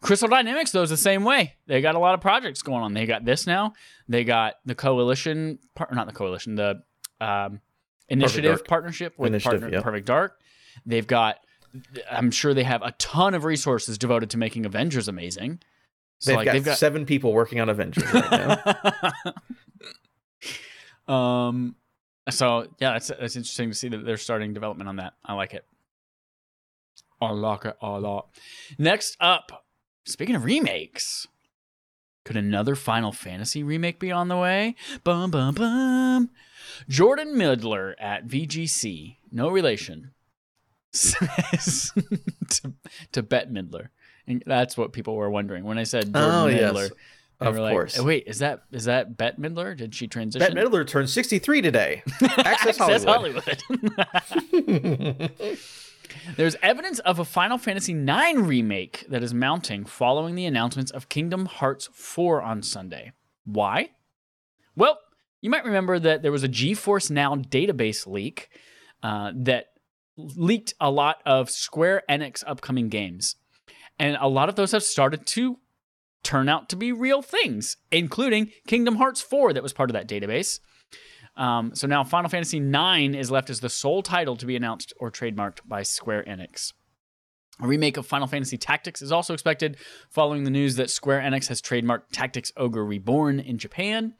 [0.00, 1.54] Crystal Dynamics though is the same way.
[1.66, 2.94] They got a lot of projects going on.
[2.94, 3.74] They got this now.
[4.08, 6.82] They got the coalition, part, not the coalition, the
[7.20, 7.60] um,
[8.08, 9.82] initiative partnership with Initiative, partner, yeah.
[9.82, 10.40] Perfect Dark.
[10.84, 11.38] They've got.
[12.10, 15.60] I'm sure they have a ton of resources devoted to making Avengers amazing.
[16.18, 19.32] So They've, like got they've got seven people working on Avengers right now.
[21.14, 21.76] um
[22.30, 25.54] so yeah that's that's interesting to see that they're starting development on that i like
[25.54, 25.64] it
[27.20, 28.28] i like it a lot
[28.78, 29.65] next up
[30.06, 31.26] speaking of remakes,
[32.24, 34.74] could another Final Fantasy remake be on the way?
[35.04, 36.30] Bum bum bum.
[36.88, 40.12] Jordan Middler at VGC, no relation,
[40.92, 41.92] says
[42.48, 42.72] to,
[43.12, 43.88] to Bette Midler.
[44.26, 46.60] And that's what people were wondering when I said oh, Jordan Oh, yes.
[46.62, 46.88] Middler.
[47.38, 48.00] they Of like, course.
[48.00, 49.76] Wait, is that is that Bette Midler?
[49.76, 50.52] Did she transition?
[50.54, 52.02] Bette Midler turned 63 today.
[52.38, 53.36] Access Hollywood.
[53.46, 53.62] Access
[54.28, 55.30] Hollywood.
[56.36, 61.08] There's evidence of a Final Fantasy IX remake that is mounting following the announcements of
[61.08, 63.12] Kingdom Hearts 4 on Sunday.
[63.44, 63.90] Why?
[64.74, 64.98] Well,
[65.40, 68.48] you might remember that there was a GeForce Now database leak
[69.02, 69.66] uh, that
[70.16, 73.36] leaked a lot of Square Enix upcoming games.
[73.98, 75.58] And a lot of those have started to
[76.22, 80.08] turn out to be real things, including Kingdom Hearts 4 that was part of that
[80.08, 80.60] database.
[81.36, 84.92] Um, so now Final Fantasy IX is left as the sole title to be announced
[84.98, 86.72] or trademarked by Square Enix.
[87.60, 89.78] A remake of Final Fantasy Tactics is also expected
[90.10, 94.14] following the news that Square Enix has trademarked Tactics Ogre Reborn in Japan.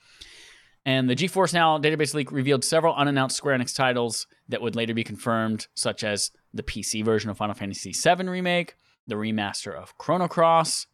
[0.86, 4.94] And the GeForce Now database leak revealed several unannounced Square Enix titles that would later
[4.94, 9.98] be confirmed, such as the PC version of Final Fantasy VII Remake, the remaster of
[9.98, 10.86] Chrono Cross.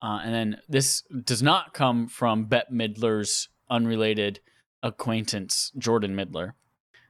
[0.00, 4.40] Uh, and then this does not come from Bette Midler's unrelated
[4.82, 6.54] acquaintance, Jordan Middler.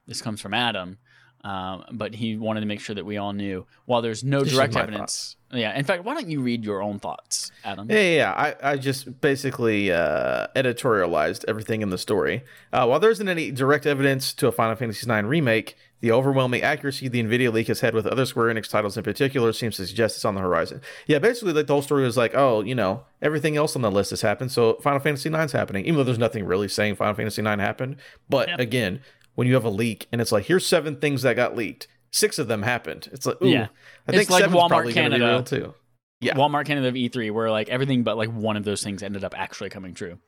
[0.06, 0.98] This comes from Adam,
[1.42, 3.66] um, but he wanted to make sure that we all knew.
[3.86, 5.76] While there's no This direct evidence, yeah.
[5.76, 7.88] In fact, why don't you read your own thoughts, Adam?
[7.90, 8.32] Yeah, yeah, yeah.
[8.32, 12.42] I, I just basically uh, editorialized everything in the story.
[12.72, 16.62] Uh, while there isn't any direct evidence to a Final Fantasy IX remake, the overwhelming
[16.62, 19.86] accuracy the NVIDIA leak has had with other Square Enix titles in particular seems to
[19.86, 20.80] suggest it's on the horizon.
[21.06, 23.90] Yeah, basically, like the whole story was like, oh, you know, everything else on the
[23.90, 27.14] list has happened, so Final Fantasy IX's happening, even though there's nothing really saying Final
[27.14, 27.96] Fantasy IX happened.
[28.28, 28.56] But Yeah.
[28.58, 29.00] again,
[29.34, 32.38] when you have a leak and it's like, here's seven things that got leaked, six
[32.38, 33.08] of them happened.
[33.12, 33.68] It's like, ooh, Yeah.
[34.06, 35.26] I It's think like seven's Walmart probably going to be Canada.
[35.32, 35.74] real too.
[36.20, 36.34] Yeah.
[36.34, 39.34] Walmart Canada of E3, where like everything but like one of those things ended up
[39.38, 40.18] actually coming true.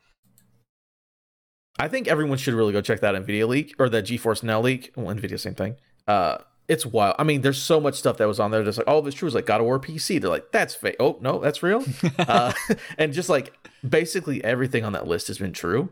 [1.79, 4.93] I think everyone should really go check that Nvidia leak or the GeForce Now leak.
[4.97, 5.77] Well, Nvidia, same thing.
[6.07, 7.17] Uh, it's wild.
[7.19, 8.63] I mean, there's so much stuff that was on there.
[8.63, 9.27] Just like, oh, this true.
[9.27, 10.21] It's like God of War PC.
[10.21, 10.97] They're like, that's fake.
[11.01, 11.85] Oh no, that's real.
[12.19, 12.53] uh,
[12.99, 13.55] and just like
[13.89, 15.91] basically everything on that list has been true.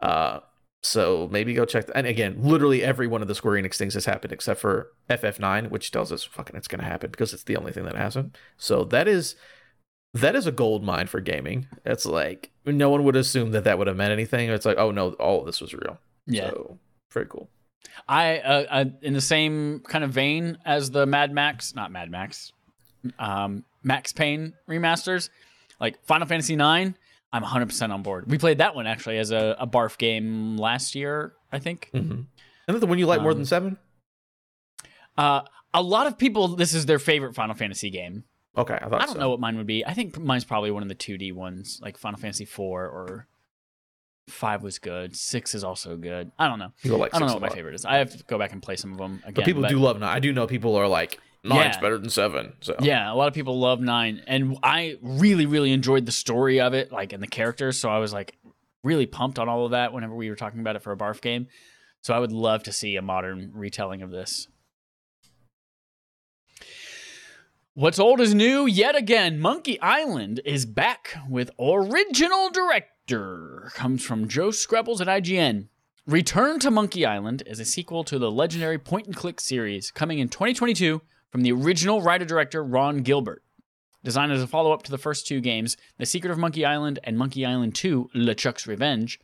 [0.00, 0.40] Uh,
[0.82, 1.86] so maybe go check.
[1.86, 1.96] That.
[1.96, 5.70] And again, literally every one of the Square Enix things has happened except for FF9,
[5.70, 8.36] which tells us fucking it's gonna happen because it's the only thing that hasn't.
[8.56, 9.36] So that is
[10.14, 11.66] that is a gold mine for gaming.
[11.84, 14.48] It's like no one would assume that that would have meant anything.
[14.48, 15.98] It's like, oh no, all of this was real.
[16.26, 16.50] Yeah.
[16.50, 16.78] So
[17.10, 17.48] very cool.
[18.08, 22.10] I, uh, uh, in the same kind of vein as the Mad Max, not Mad
[22.10, 22.52] Max,
[23.18, 25.28] um, Max Payne remasters,
[25.80, 26.96] like Final Fantasy IX,
[27.32, 28.30] I'm 100% on board.
[28.30, 31.90] We played that one actually as a, a barf game last year, I think.
[31.92, 32.12] Mm-hmm.
[32.12, 32.26] Isn't
[32.66, 33.78] that the one you like more Um, than seven?
[35.16, 35.42] Uh,
[35.72, 38.24] a lot of people, this is their favorite Final Fantasy game.
[38.56, 39.20] Okay, I thought I don't so.
[39.20, 39.84] know what mine would be.
[39.84, 43.26] I think mine's probably one of the 2D ones, like Final Fantasy 4 or
[44.28, 45.16] 5 was good.
[45.16, 46.30] 6 is also good.
[46.38, 46.72] I don't know.
[46.82, 47.84] People like I don't know what my favorite is.
[47.84, 49.34] I have to go back and play some of them again.
[49.34, 50.08] But people do love nine.
[50.16, 51.80] I do know people are like nine's Yeah.
[51.80, 52.54] better than seven.
[52.60, 56.60] So Yeah, a lot of people love nine, and I really, really enjoyed the story
[56.60, 57.78] of it, like and the characters.
[57.78, 58.38] So I was like
[58.82, 61.20] really pumped on all of that whenever we were talking about it for a barf
[61.20, 61.48] game.
[62.02, 64.46] So I would love to see a modern retelling of this.
[67.76, 69.40] What's old is new yet again.
[69.40, 73.72] Monkey Island is back with original director.
[73.74, 75.66] Comes from Joe Skrebels at IGN.
[76.06, 80.20] Return to Monkey Island is a sequel to the legendary point and click series coming
[80.20, 81.02] in 2022
[81.32, 83.42] from the original writer director Ron Gilbert.
[84.04, 87.00] Designed as a follow up to the first two games, The Secret of Monkey Island
[87.02, 89.18] and Monkey Island 2 LeChuck's Revenge,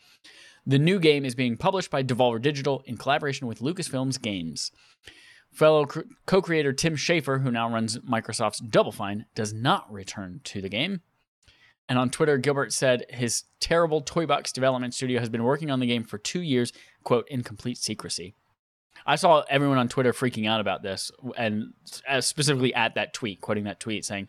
[0.67, 4.73] the new game is being published by Devolver Digital in collaboration with Lucasfilms Games.
[5.53, 5.87] Fellow
[6.27, 10.69] co creator Tim Schafer, who now runs Microsoft's Double Fine, does not return to the
[10.69, 11.01] game.
[11.89, 15.89] And on Twitter, Gilbert said his terrible Toybox development studio has been working on the
[15.89, 16.73] game for two years,
[17.03, 18.35] quote, in complete secrecy.
[19.05, 21.73] I saw everyone on Twitter freaking out about this, and
[22.21, 24.29] specifically at that tweet, quoting that tweet, saying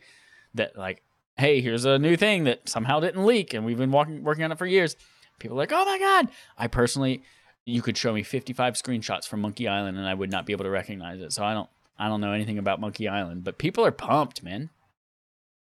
[0.56, 1.04] that, like,
[1.38, 4.52] hey, here's a new thing that somehow didn't leak, and we've been walking, working on
[4.52, 4.96] it for years.
[5.38, 6.30] People are like, oh my God.
[6.58, 7.24] I personally,
[7.66, 10.66] you could show me 55 screenshots from Monkey Island, and I would not be able
[10.66, 11.32] to recognize it.
[11.34, 14.70] So I don't, I don't know anything about Monkey Island, but people are pumped, man.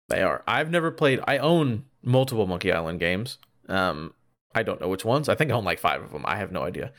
[0.08, 0.42] they are.
[0.46, 1.20] I've never played.
[1.26, 3.38] I own multiple Monkey Island games.
[3.68, 4.14] Um,
[4.54, 5.28] I don't know which ones.
[5.28, 6.24] I think I own like five of them.
[6.26, 6.92] I have no idea.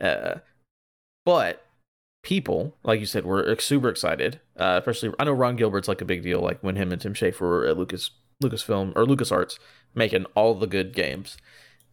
[0.00, 0.36] Uh,
[1.24, 1.64] but
[2.22, 4.40] people, like you said, were super excited.
[4.56, 6.40] Uh, especially, I know Ron Gilbert's like a big deal.
[6.40, 8.10] Like when him and Tim Schafer were at Lucas
[8.42, 9.58] Lucasfilm or LucasArts
[9.94, 11.36] making all the good games.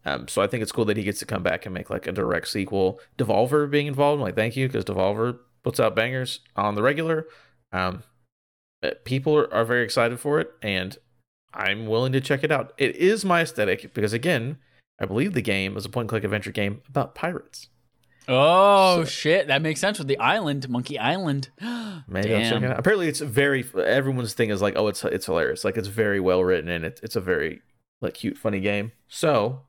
[0.05, 2.07] Um, so I think it's cool that he gets to come back and make like
[2.07, 2.99] a direct sequel.
[3.17, 7.27] Devolver being involved, I'm like thank you because Devolver puts out bangers on the regular.
[7.71, 8.03] Um,
[8.83, 10.97] uh, people are, are very excited for it, and
[11.53, 12.73] I'm willing to check it out.
[12.77, 14.57] It is my aesthetic because again,
[14.99, 17.67] I believe the game is a point point-click adventure game about pirates.
[18.27, 21.49] Oh So- shit, that makes sense with the island, Monkey Island.
[22.07, 22.79] Maybe I'll check it out.
[22.79, 23.63] Apparently, it's very.
[23.75, 25.63] Everyone's thing is like, oh, it's it's hilarious.
[25.63, 27.61] Like it's very well written and it's it's a very
[28.01, 28.91] like cute, funny game.
[29.07, 29.61] So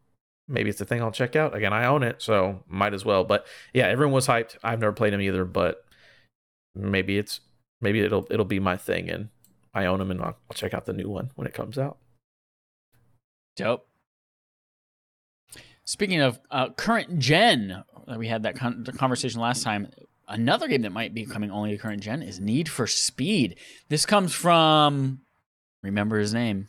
[0.53, 1.57] maybe it's a thing I'll check out.
[1.57, 3.25] Again, I own it, so might as well.
[3.25, 4.57] But yeah, everyone was hyped.
[4.63, 5.85] I've never played them either, but
[6.75, 7.41] maybe it's
[7.81, 9.31] maybe it'll it'll be my thing, and
[9.75, 11.97] I own them, and I'll, I'll check out the new one when it comes out.
[13.57, 13.87] Dope.
[15.85, 19.89] Speaking of uh, current gen, uh, we had that con- conversation last time.
[20.29, 23.57] Another game that might be coming only to current gen is Need for Speed.
[23.89, 25.21] This comes from,
[25.83, 26.69] remember his name,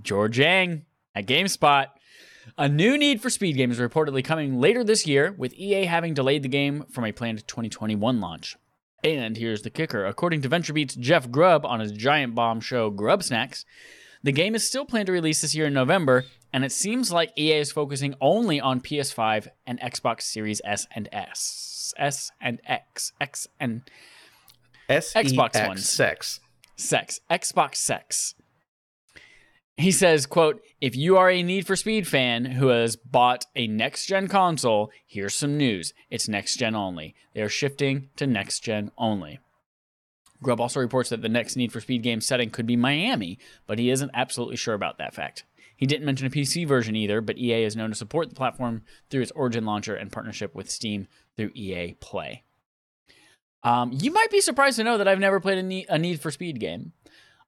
[0.00, 0.84] George Yang
[1.14, 1.86] at GameSpot.
[2.58, 6.14] A new Need for Speed game is reportedly coming later this year, with EA having
[6.14, 8.56] delayed the game from a planned 2021 launch.
[9.02, 13.64] And here's the kicker according to VentureBeat's Jeff Grubb on his giant bomb show Grubbsnax,
[14.22, 17.32] the game is still planned to release this year in November, and it seems like
[17.38, 21.94] EA is focusing only on PS5 and Xbox Series S and S.
[21.96, 23.12] S and X.
[23.20, 23.82] X and
[24.88, 25.88] S Xbox ones.
[25.88, 26.40] sex.
[26.76, 27.20] sex.
[27.30, 28.34] Xbox sex.
[29.80, 33.66] He says, quote, if you are a Need for Speed fan who has bought a
[33.66, 35.94] next gen console, here's some news.
[36.10, 37.14] It's next gen only.
[37.32, 39.40] They are shifting to next gen only.
[40.42, 43.78] Grubb also reports that the next Need for Speed game setting could be Miami, but
[43.78, 45.44] he isn't absolutely sure about that fact.
[45.74, 48.82] He didn't mention a PC version either, but EA is known to support the platform
[49.08, 51.08] through its Origin launcher and partnership with Steam
[51.38, 52.44] through EA Play.
[53.62, 56.20] Um, you might be surprised to know that I've never played a Need, a Need
[56.20, 56.92] for Speed game.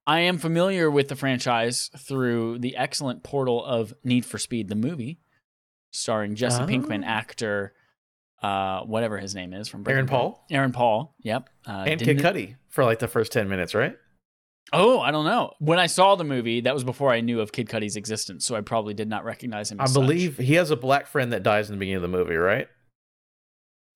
[0.05, 4.75] I am familiar with the franchise through the excellent portal of Need for Speed, the
[4.75, 5.19] movie,
[5.91, 6.65] starring Jesse Oh.
[6.67, 7.73] Pinkman, actor,
[8.41, 10.07] uh, whatever his name is from Breaking Aaron.
[10.07, 11.15] Paul Aaron Paul.
[11.21, 11.49] Yep.
[11.65, 13.95] Uh, and Kid Cudi for like the first ten minutes, right?
[14.73, 15.53] Oh, I don't know.
[15.59, 18.55] When I saw the movie, that was before I knew of Kid Cudi's existence, so
[18.55, 19.79] I probably did not recognize him.
[19.79, 19.93] I such.
[19.93, 22.67] believe he has a black friend that dies in the beginning of the movie, right?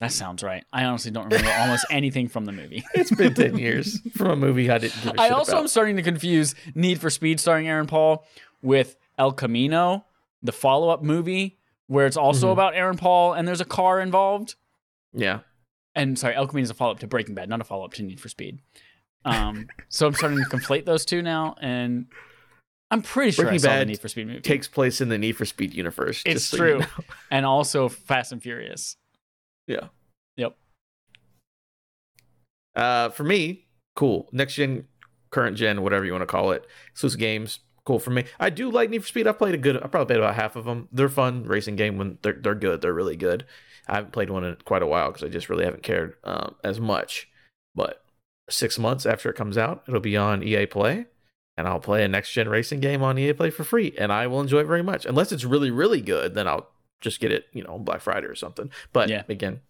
[0.00, 0.64] That sounds right.
[0.72, 2.84] I honestly don't remember almost anything from the movie.
[2.94, 5.62] It's been 10 years from a movie I didn't give a I also about.
[5.62, 8.24] am starting to confuse Need for Speed starring Aaron Paul
[8.62, 10.04] with El Camino,
[10.42, 12.52] the follow up movie where it's also Mhm.
[12.52, 14.54] about Aaron Paul and there's a car involved.
[15.12, 15.40] yeah.
[15.94, 17.92] And sorry, El Camino is a follow up to Breaking Bad, not a follow up
[17.94, 18.60] to Need for Speed.
[19.24, 22.06] Um, so I'm starting to conflate those two now, and
[22.90, 24.40] I'm pretty sure Breaking I saw the Bad Need for Speed movie.
[24.42, 26.22] Takes place in the Need for Speed universe.
[26.24, 26.78] It's so you true.
[26.80, 26.86] know.
[27.32, 28.96] and also Fast and Furious.
[29.68, 29.88] Yeah.
[30.36, 30.56] Yep.
[32.74, 34.28] Uh, for me, cool.
[34.32, 34.86] Next gen,
[35.30, 36.66] current gen, whatever you want to call it.
[36.90, 38.24] Exclusive games, cool for me.
[38.40, 39.26] I do like Need for Speed.
[39.26, 39.76] I've played a good.
[39.76, 40.88] I probably played about half of them.
[40.90, 42.80] They're fun racing game when they're they're good.
[42.80, 43.44] They're really good.
[43.86, 46.56] I haven't played one in quite a while because I just really haven't cared um,
[46.64, 47.28] as much.
[47.74, 48.02] But
[48.50, 51.06] six months after it comes out, it'll be on EA Play,
[51.56, 54.26] and I'll play a next gen racing game on EA Play for free, and I
[54.26, 55.04] will enjoy it very much.
[55.04, 58.26] Unless it's really really good, then I'll just get it, you know, on Black Friday
[58.26, 58.70] or something.
[58.92, 59.22] But Yeah.
[59.28, 59.60] again,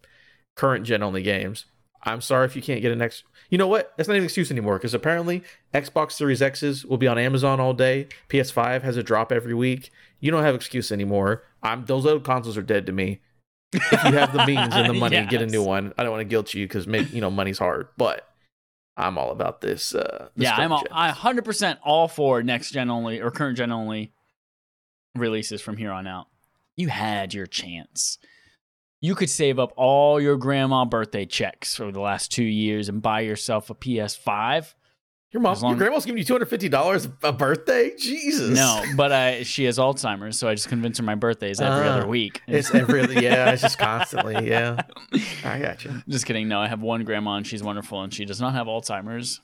[0.55, 1.65] current gen only games.
[2.03, 3.23] I'm sorry if you can't get an X.
[3.49, 3.93] You know what?
[3.97, 7.59] That's not even an excuse anymore because apparently Xbox Series X's will be on Amazon
[7.59, 8.07] all day.
[8.29, 9.91] PS5 has a drop every week.
[10.21, 11.43] You don't have excuse anymore.
[11.61, 13.19] I'm those old consoles are dead to me.
[13.73, 15.93] If you have the means and the money, get a new one.
[15.97, 18.27] I don't want to guilt you because you know money's hard, but
[18.95, 19.93] I'm all about this.
[19.93, 20.83] Uh, this yeah, I'm all.
[20.91, 24.13] I 100% all for next gen only or current gen only
[25.15, 26.27] releases from here on out.
[26.79, 28.19] You had your chance.
[29.01, 33.01] You could save up all your grandma birthday checks for the last two years and
[33.01, 34.75] buy yourself a PS5.
[35.33, 37.91] Your mom, your grandma's giving you two hundred fifty dollars a birthday.
[37.97, 38.55] Jesus.
[38.57, 41.85] No, but I, she has Alzheimer's, so I just convince her my birthday is every
[41.87, 42.41] Ah, other week.
[42.47, 43.51] it's every yeah.
[43.51, 44.81] It's just constantly yeah.
[45.43, 46.01] I got you.
[46.07, 46.47] Just kidding.
[46.47, 49.41] No, I have one grandma and she's wonderful and she does not have Alzheimer's.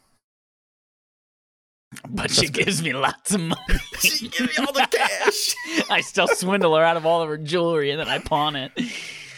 [2.09, 3.61] But she gives me lots of money.
[3.99, 5.55] She give me all the cash.
[5.89, 8.71] I still swindle her out of all of her jewelry and then I pawn it.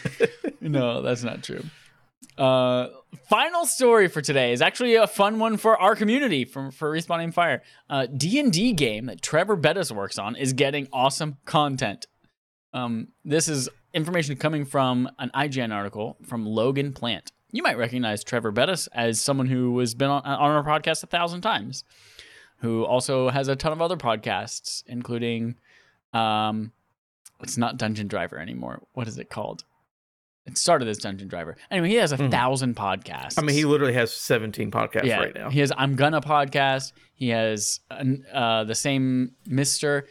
[0.60, 1.62] no, that's not true.
[2.36, 2.88] Uh,
[3.28, 7.32] final story for today is actually a fun one for our community from for Respawning
[7.32, 7.62] Fire.
[7.88, 12.06] Uh, D and D game that Trevor Bettis works on is getting awesome content.
[12.72, 17.32] Um, this is information coming from an IGN article from Logan Plant.
[17.50, 21.06] You might recognize Trevor Bettis as someone who has been on, on our podcast a
[21.06, 21.82] thousand times,
[22.60, 25.56] who also has a ton of other podcasts, including,
[26.12, 26.72] um,
[27.40, 28.82] it's not Dungeon Driver anymore.
[28.94, 29.64] What is it called?
[30.46, 31.56] It started as Dungeon Driver.
[31.70, 32.30] Anyway, he has a Mhm.
[32.30, 33.38] thousand podcasts.
[33.38, 35.50] I mean, he literally has 17 podcasts right now.
[35.50, 36.92] He has I'm Gonna podcast.
[37.14, 40.06] He has uh, the same Mister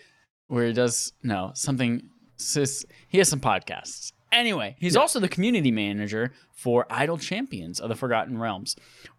[0.48, 2.10] where he does no something.
[2.38, 4.14] Sis, he has some podcasts.
[4.38, 8.76] Anyway, he's also the community manager for Idle Champions of the Forgotten Realms,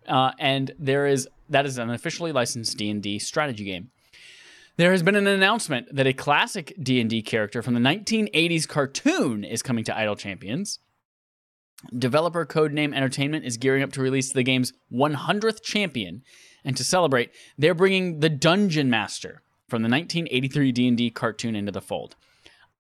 [0.07, 3.91] uh, and there is that is an officially licensed D and D strategy game.
[4.77, 9.61] There has been an announcement that a classic D&D character from the 1980s cartoon is
[9.61, 10.79] coming to Idle Champions.
[11.99, 16.23] Developer Codename Entertainment is gearing up to release the game's 100th champion,
[16.65, 21.81] and to celebrate, they're bringing the Dungeon Master from the 1983 D&D cartoon into the
[21.81, 22.15] fold.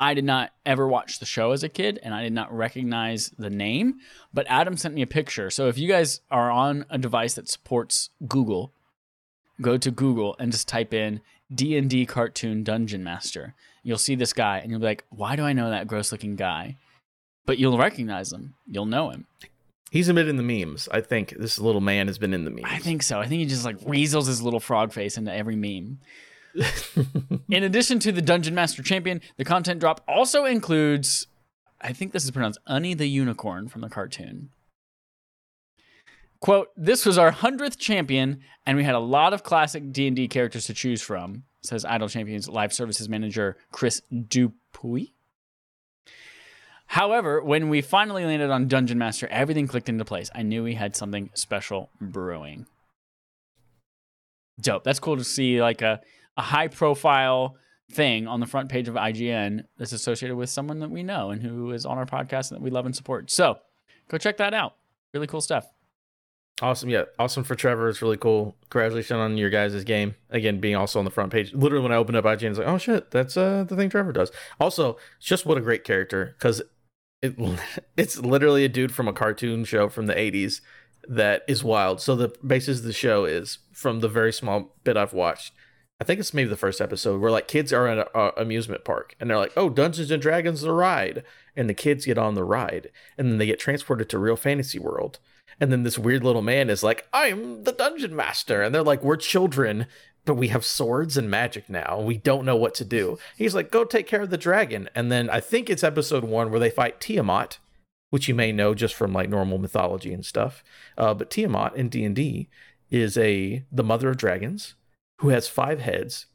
[0.00, 3.30] I did not ever watch the show as a kid and I did not recognize
[3.38, 3.96] the name,
[4.32, 5.50] but Adam sent me a picture.
[5.50, 8.72] So if you guys are on a device that supports Google,
[9.60, 11.20] go to Google and just type in
[11.52, 13.54] D&D cartoon Dungeon Master.
[13.82, 16.76] You'll see this guy and you'll be like, "Why do I know that gross-looking guy?"
[17.46, 18.54] But you'll recognize him.
[18.66, 19.26] You'll know him.
[19.90, 20.88] He's been in the memes.
[20.92, 22.66] I think this little man has been in the memes.
[22.66, 23.18] I think so.
[23.18, 25.98] I think he just like weasels his little frog face into every meme.
[27.50, 31.26] In addition to the Dungeon Master Champion, the content drop also includes,
[31.80, 34.50] I think this is pronounced Unny the Unicorn from the cartoon.
[36.40, 40.66] Quote, this was our 100th champion, and we had a lot of classic D&D characters
[40.66, 45.12] to choose from, says Idle Champions live services manager Chris Dupuy.
[46.86, 50.30] However, when we finally landed on Dungeon Master, everything clicked into place.
[50.34, 52.66] I knew we had something special brewing.
[54.60, 54.84] Dope.
[54.84, 56.00] That's cool to see like a,
[56.38, 57.56] a high profile
[57.90, 61.42] thing on the front page of IGN that's associated with someone that we know and
[61.42, 63.30] who is on our podcast and that we love and support.
[63.30, 63.58] So
[64.08, 64.76] go check that out.
[65.12, 65.66] Really cool stuff.
[66.60, 67.88] Awesome, yeah, awesome for Trevor.
[67.88, 68.56] It's really cool.
[68.70, 71.52] Congratulations on your guys' game again, being also on the front page.
[71.54, 74.12] Literally, when I opened up IGN, it's like, oh shit, that's uh the thing Trevor
[74.12, 74.32] does.
[74.60, 76.60] Also, just what a great character because
[77.22, 77.36] it
[77.96, 80.60] it's literally a dude from a cartoon show from the '80s
[81.08, 82.00] that is wild.
[82.00, 85.52] So the basis of the show is from the very small bit I've watched.
[86.00, 89.16] I think it's maybe the first episode where like kids are in an amusement park
[89.18, 91.24] and they're like, "Oh, Dungeons and Dragons the ride,"
[91.56, 94.78] and the kids get on the ride and then they get transported to real fantasy
[94.78, 95.18] world
[95.60, 98.62] and then this weird little man is like, I'm the dungeon master.
[98.62, 99.86] And they're like, We're children,
[100.24, 102.00] but we have swords and magic now.
[102.00, 103.18] We don't know what to do.
[103.36, 104.88] He's like, Go take care of the dragon.
[104.94, 107.58] And then I think it's episode one where they fight Tiamat,
[108.10, 110.62] which you may know just from like normal mythology and stuff.
[110.96, 112.48] Uh, but Tiamat in D&D
[112.90, 114.74] is a the mother of dragons
[115.20, 116.26] who has five heads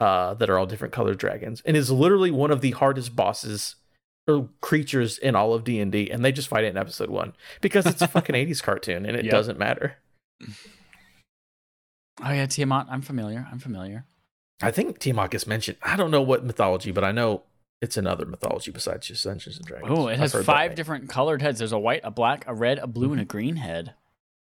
[0.00, 3.76] uh, that are all different colored dragons and is literally one of the hardest bosses
[4.26, 7.86] or creatures in all of D&D and they just fight it in episode 1 because
[7.86, 9.32] it's a fucking 80s cartoon and it yep.
[9.32, 9.96] doesn't matter.
[12.22, 13.46] Oh yeah, Tiamat, I'm familiar.
[13.50, 14.04] I'm familiar.
[14.60, 15.78] I think Tiamat gets mentioned.
[15.82, 17.42] I don't know what mythology, but I know
[17.80, 19.90] it's another mythology besides just Dungeons and Dragons.
[19.90, 21.58] Oh, it has five different colored heads.
[21.58, 23.12] There's a white, a black, a red, a blue, mm-hmm.
[23.12, 23.30] and a mm-hmm.
[23.30, 23.94] green head.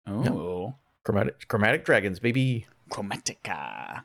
[0.06, 0.74] Oh.
[1.04, 2.66] Chromatic chromatic dragons, baby.
[2.88, 4.04] Chromatica.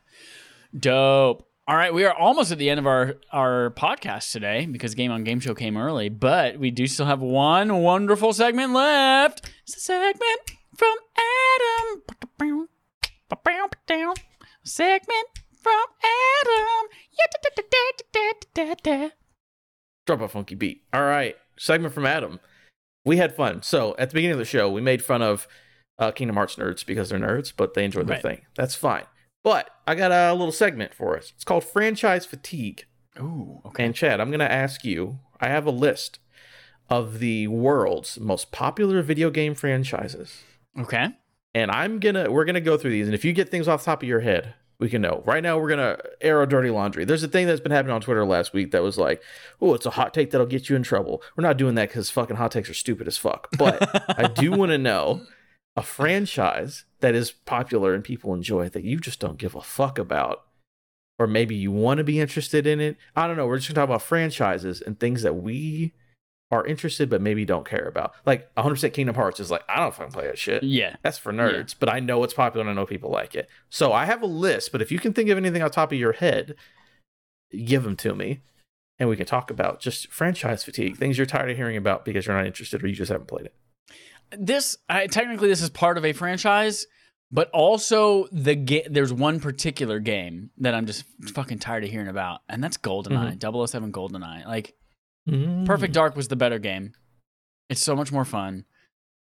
[0.78, 1.48] Dope.
[1.66, 5.12] All right, we are almost at the end of our our podcast today because Game
[5.12, 9.50] on Game Show came early, but we do still have one wonderful segment left.
[9.64, 12.04] It's a segment from Adam.
[14.64, 15.28] Segment
[15.58, 16.90] from Adam.
[20.06, 20.84] Drop a funky beat.
[20.94, 22.42] All right, segment from Adam.
[23.06, 23.62] We had fun.
[23.62, 25.48] So at the beginning of the show, we made fun of
[26.00, 28.22] uh, Kingdom Hearts nerds because they're nerds, but they enjoy their right.
[28.22, 28.42] thing.
[28.56, 29.06] That's fine.
[29.44, 31.34] But I got a little segment for us.
[31.36, 32.86] It's called franchise fatigue.
[33.20, 33.86] Ooh, okay.
[33.86, 35.20] And Chad, I'm going to ask you.
[35.40, 36.20] I have a list
[36.90, 40.42] of the world's most popular video game franchises.
[40.80, 41.10] Okay.
[41.56, 43.86] And I'm gonna we're gonna go through these, and if you get things off the
[43.86, 45.22] top of your head, we can know.
[45.26, 47.06] Right now, we're gonna air dirty laundry.
[47.06, 49.22] There's a thing that's been happening on Twitter last week that was like,
[49.62, 52.10] "Oh, it's a hot take that'll get you in trouble." We're not doing that because
[52.10, 53.50] fucking hot takes are stupid as fuck.
[53.58, 55.22] But I do want to know
[55.76, 59.98] a franchise that is popular and people enjoy that you just don't give a fuck
[59.98, 60.44] about
[61.20, 62.98] or maybe you want to be interested in it.
[63.16, 63.46] I don't know.
[63.46, 65.94] We're just going to talk about franchises and things that we
[66.52, 68.14] are interested but maybe don't care about.
[68.26, 70.64] Like 100% kingdom hearts is like i don't fucking play that shit.
[70.64, 70.96] Yeah.
[71.02, 71.76] That's for nerds yeah.
[71.80, 73.50] but i know it's popular and i know people like it.
[73.70, 75.98] So i have a list but if you can think of anything on top of
[75.98, 76.56] your head
[77.52, 78.42] give them to me
[79.00, 82.26] and we can talk about just franchise fatigue things you're tired of hearing about because
[82.26, 83.56] you're not interested or you just haven't played it
[84.38, 86.88] this I, technically this is part of a franchise,
[87.32, 88.84] but also the game.
[88.90, 91.04] There's one particular game that I'm just
[91.34, 93.66] fucking tired of hearing about, and that's GoldenEye, mm-hmm.
[93.66, 94.46] 007 GoldenEye.
[94.46, 94.76] Like,
[95.30, 95.66] mm-hmm.
[95.66, 96.94] Perfect Dark was the better game.
[97.70, 98.66] It's so much more fun.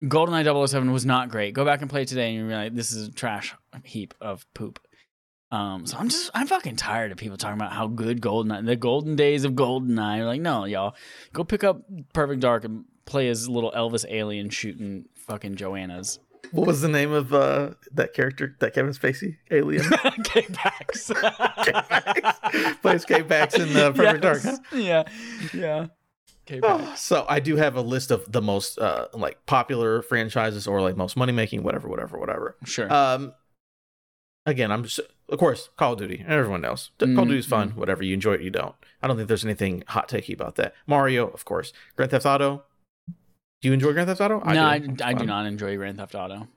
[0.04, 1.54] GoldenEye 007 was not great.
[1.54, 3.54] Go back and play it today, and you realize this is a trash
[3.84, 4.80] heap of poop.
[5.52, 8.76] Um, so I'm just I'm fucking tired of people talking about how good GoldenEye, the
[8.76, 10.18] golden days of GoldenEye.
[10.18, 10.94] You're like, no, y'all,
[11.32, 11.82] go pick up
[12.12, 16.20] Perfect Dark and play as little Elvis alien shooting fucking Joannas.
[16.52, 19.84] What was the name of uh, that character, that Kevin Spacey alien?
[20.24, 21.12] K-Pax.
[21.64, 22.78] K-Pax.
[22.80, 24.42] Plays K-Pax in uh, Perfect yes.
[24.42, 24.42] Dark.
[24.42, 24.76] Huh?
[24.76, 25.02] Yeah,
[25.52, 25.86] yeah.
[26.64, 30.80] Oh, so I do have a list of the most uh, like popular franchises or
[30.80, 32.56] like most money making, whatever, whatever, whatever.
[32.64, 32.92] Sure.
[32.92, 33.34] Um,
[34.46, 34.98] again, I'm just
[35.28, 36.24] of course, Call of Duty.
[36.26, 36.90] Everyone knows.
[36.98, 37.70] Call of Duty's fun.
[37.70, 38.74] Whatever you enjoy it, you don't.
[39.00, 40.74] I don't think there's anything hot takey about that.
[40.88, 41.72] Mario, of course.
[41.94, 42.64] Grand Theft Auto.
[43.60, 44.38] Do you enjoy Grand Theft Auto?
[44.40, 46.48] no, I, I do not enjoy Grand Theft Auto,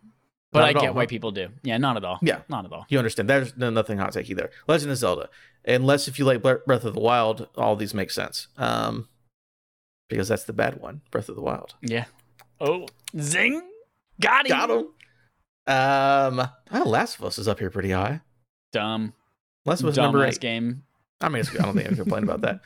[0.51, 1.07] but Not I get all, why huh?
[1.07, 1.49] people do.
[1.63, 2.19] Yeah, not at all.
[2.21, 2.41] Yeah.
[2.47, 2.85] not at all.
[2.89, 3.29] You understand?
[3.29, 4.49] There's nothing hot takey there.
[4.67, 5.29] Legend of Zelda.
[5.65, 8.47] Unless if you like Breath of the Wild, all these make sense.
[8.57, 9.07] Um,
[10.09, 11.75] because that's the bad one, Breath of the Wild.
[11.81, 12.05] Yeah.
[12.61, 12.87] Oh,
[13.19, 13.61] zing!
[14.21, 14.49] Got him.
[14.49, 14.87] Got him.
[15.65, 18.21] Um, oh, Last of Us is up here pretty high.
[18.71, 19.13] Dumb.
[19.65, 20.39] Last of Us Dumb number eight.
[20.39, 20.83] game.
[21.21, 22.59] I mean, it's, I don't think I can complain about that.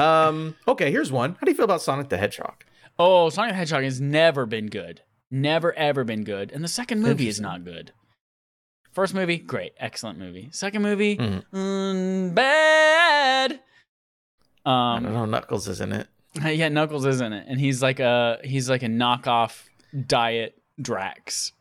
[0.00, 1.32] Um, okay, here's one.
[1.34, 2.64] How do you feel about Sonic the Hedgehog?
[2.98, 5.02] Oh, Sonic the Hedgehog has never been good.
[5.30, 6.50] Never ever been good.
[6.52, 7.92] And the second movie is not good.
[8.92, 10.48] First movie, great, excellent movie.
[10.52, 11.44] Second movie, Mhm.
[11.52, 13.60] mm, bad.
[14.66, 15.24] I don't Um, know.
[15.26, 16.08] Knuckles is in it.
[16.44, 19.64] yeah, Knuckles is in it, and he's like a he's like a knockoff
[20.06, 21.52] diet Drax.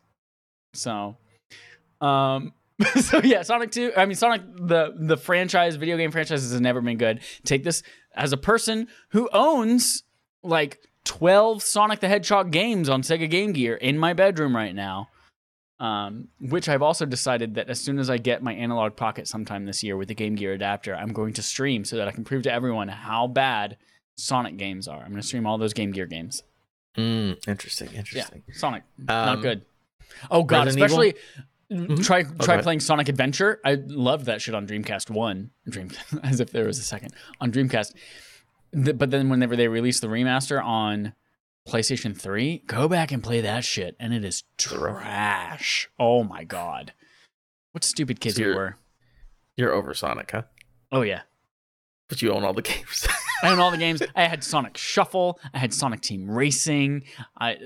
[0.74, 1.18] So,
[2.02, 2.54] um,
[3.02, 3.92] so yeah, Sonic Two.
[3.96, 7.22] I mean, Sonic the the franchise, video game franchise, has never been good.
[7.44, 7.84] Take this
[8.16, 10.04] as a person who owns
[10.44, 15.10] like twelve Sonic the Hedgehog games on Sega Game Gear in my bedroom right now.
[15.80, 19.66] Um, which I've also decided that as soon as I get my Analogue Pocket sometime
[19.66, 22.24] this year with the Game Gear adapter, I'm going to stream so that I can
[22.24, 23.78] prove to everyone how bad
[24.18, 25.00] Sonic games are.
[25.00, 26.42] I'm going to stream all those Game Gear games.
[26.98, 27.90] Mm, interesting.
[27.92, 28.42] Yeah, Interesting.
[28.54, 29.62] Sonic, not Um, good.
[30.32, 31.14] Oh god, Resident especially
[31.72, 32.04] Mhm.
[32.04, 32.64] try try ahead.
[32.64, 33.60] playing Sonic Adventure.
[33.64, 35.92] I loved that shit on Dreamcast One, Dream
[36.24, 37.94] as if there was a second on Dreamcast.
[38.78, 41.14] The- but then whenever they released the remaster on
[41.68, 45.90] PlayStation Three, go back and play that shit, and it is trash.
[46.00, 46.94] Oh my god,
[47.72, 48.78] what stupid kids So we were.
[49.56, 50.44] You're over Sonic, huh?
[50.92, 51.22] Oh yeah,
[52.08, 53.08] But you own all the games.
[53.44, 54.02] I own all the games.
[54.16, 55.40] I had Sonic Shuffle.
[55.54, 57.04] I had Sonic Team Racing.
[57.40, 57.58] I.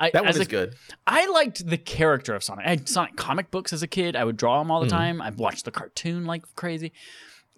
[0.00, 0.76] I, that one is a good.
[1.08, 2.64] I liked the character of Sonic.
[2.66, 4.14] I had Sonic comic books as a kid.
[4.14, 4.90] I would draw them all the Mhm.
[4.90, 5.20] time.
[5.20, 6.92] I've watched the cartoon like crazy.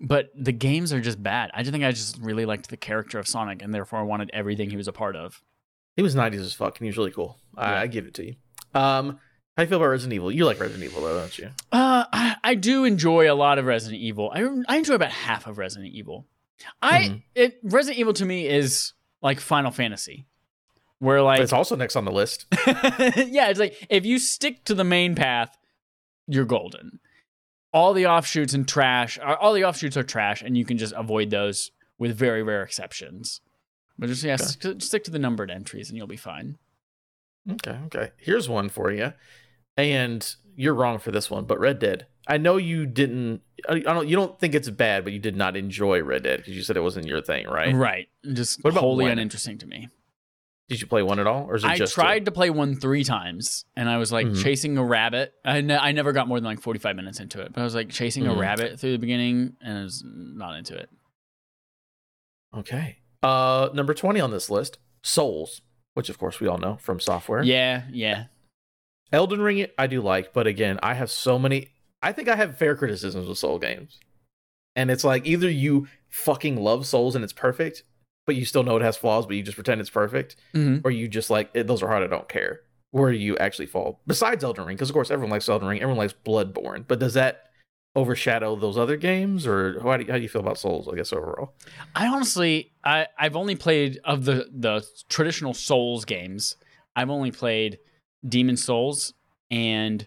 [0.01, 1.51] But the games are just bad.
[1.53, 4.31] I just think I just really liked the character of Sonic and therefore I wanted
[4.33, 5.43] everything he was a part of.
[5.97, 7.39] He was 90s as fuck, and he was really cool.
[7.57, 7.81] I, Yeah.
[7.81, 8.35] I give it to you.
[8.75, 9.19] Um,
[9.57, 10.33] how do you feel about Resident Evil?
[10.33, 11.51] You like Resident Evil, though, don't you?
[11.73, 14.31] Uh, I, I do enjoy a lot of Resident Evil.
[14.33, 16.27] I, I enjoy about half of Resident Evil.
[16.81, 17.23] I Mhm.
[17.35, 20.27] it Resident Evil to me is like Final Fantasy,
[20.99, 22.47] where like it's also next on the list.
[22.67, 25.57] yeah, it's like if you stick to the main path,
[26.27, 27.01] you're golden.
[27.73, 30.93] All the offshoots and trash, uh, all the offshoots are trash, and you can just
[30.97, 33.41] avoid those with very rare exceptions.
[33.99, 34.45] But just yeah, Okay.
[34.45, 36.59] st- stick to the numbered entries, and you'll be fine.
[37.51, 38.11] Okay, okay.
[38.17, 39.13] Here's one for you.
[39.77, 42.07] And you're wrong for this one, but Red Dead.
[42.27, 43.41] I know you didn't.
[43.69, 44.09] I I don't.
[44.09, 46.77] You don't think it's bad, but you did not enjoy Red Dead because you said
[46.77, 47.75] it wasn't your thing, right?
[47.75, 49.13] Right, just What about wholly one?
[49.13, 49.89] uninteresting to me.
[50.71, 52.01] Did you play one at all, or is it I just two?
[52.01, 54.43] tried to play one three times, and I was like Mhm.
[54.43, 55.35] chasing a rabbit.
[55.45, 57.75] I, ne- I never got more than like 45 minutes into it, but I was
[57.75, 58.39] like chasing a Mhm.
[58.39, 60.89] rabbit through the beginning, and I was not into it.
[62.57, 62.99] Okay.
[63.23, 65.61] Uh, number twenty on this list, Souls,
[65.95, 67.45] which of course we all know FromSoftware.
[67.45, 68.25] Yeah, yeah.
[69.13, 71.69] Elden Ring, I do like, but again, I have so many.
[72.03, 73.99] I think I have fair criticisms with Soul games,
[74.77, 77.83] and it's like either you fucking love Souls and it's perfect,
[78.27, 80.91] but you still know it has flaws, but you just pretend it's perfect, hmm or
[80.91, 82.03] you just like "Eh, those are hard.
[82.03, 82.61] I don't care.
[82.93, 84.01] Where you actually fall.
[84.07, 87.15] Besides Elden Ring, because of course everyone likes Elden Ring, everyone likes Bloodborne, but does
[87.15, 87.45] that
[87.97, 90.89] overshadow those other games, or how do you, how do you feel about Souls?
[90.93, 91.55] I guess overall.
[91.95, 96.57] I honestly, I I've only played of the the traditional Souls games.
[96.97, 97.79] I've only played
[98.29, 99.15] Demon Souls
[99.51, 100.07] and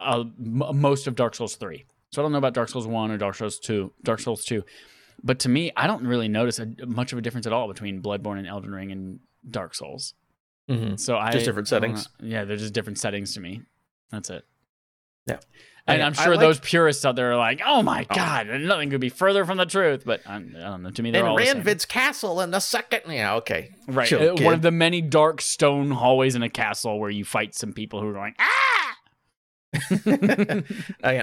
[0.00, 1.84] uh, m- most of Dark Souls three.
[2.12, 3.92] So I don't know about Dark Souls one or Dark Souls two.
[4.02, 4.64] Dark Souls two,
[5.22, 8.02] but to me, I don't really notice a, much of a difference at all between
[8.02, 10.14] Bloodborne and Elden Ring and Dark Souls.
[10.70, 10.96] Mm-hmm.
[10.96, 12.08] So I Just different settings.
[12.20, 13.62] Yeah, they're just different settings to me.
[14.10, 14.44] That's it.
[15.26, 15.38] Yeah.
[15.88, 18.14] And I- I'm sure like- those purists out there are like, "Oh my Oh.
[18.14, 20.90] god, nothing could be further from the truth." But I'm, I don't know.
[20.90, 21.44] To me, they're And all the.
[21.44, 23.02] Ranvid's castle in the second.
[23.08, 23.70] Yeah, okay.
[23.86, 24.08] Right.
[24.08, 24.44] Chill, Uh, kid.
[24.44, 28.00] one of the many dark stone hallways in a castle where you fight some people
[28.00, 28.96] who are going, ah!
[30.06, 30.64] Again,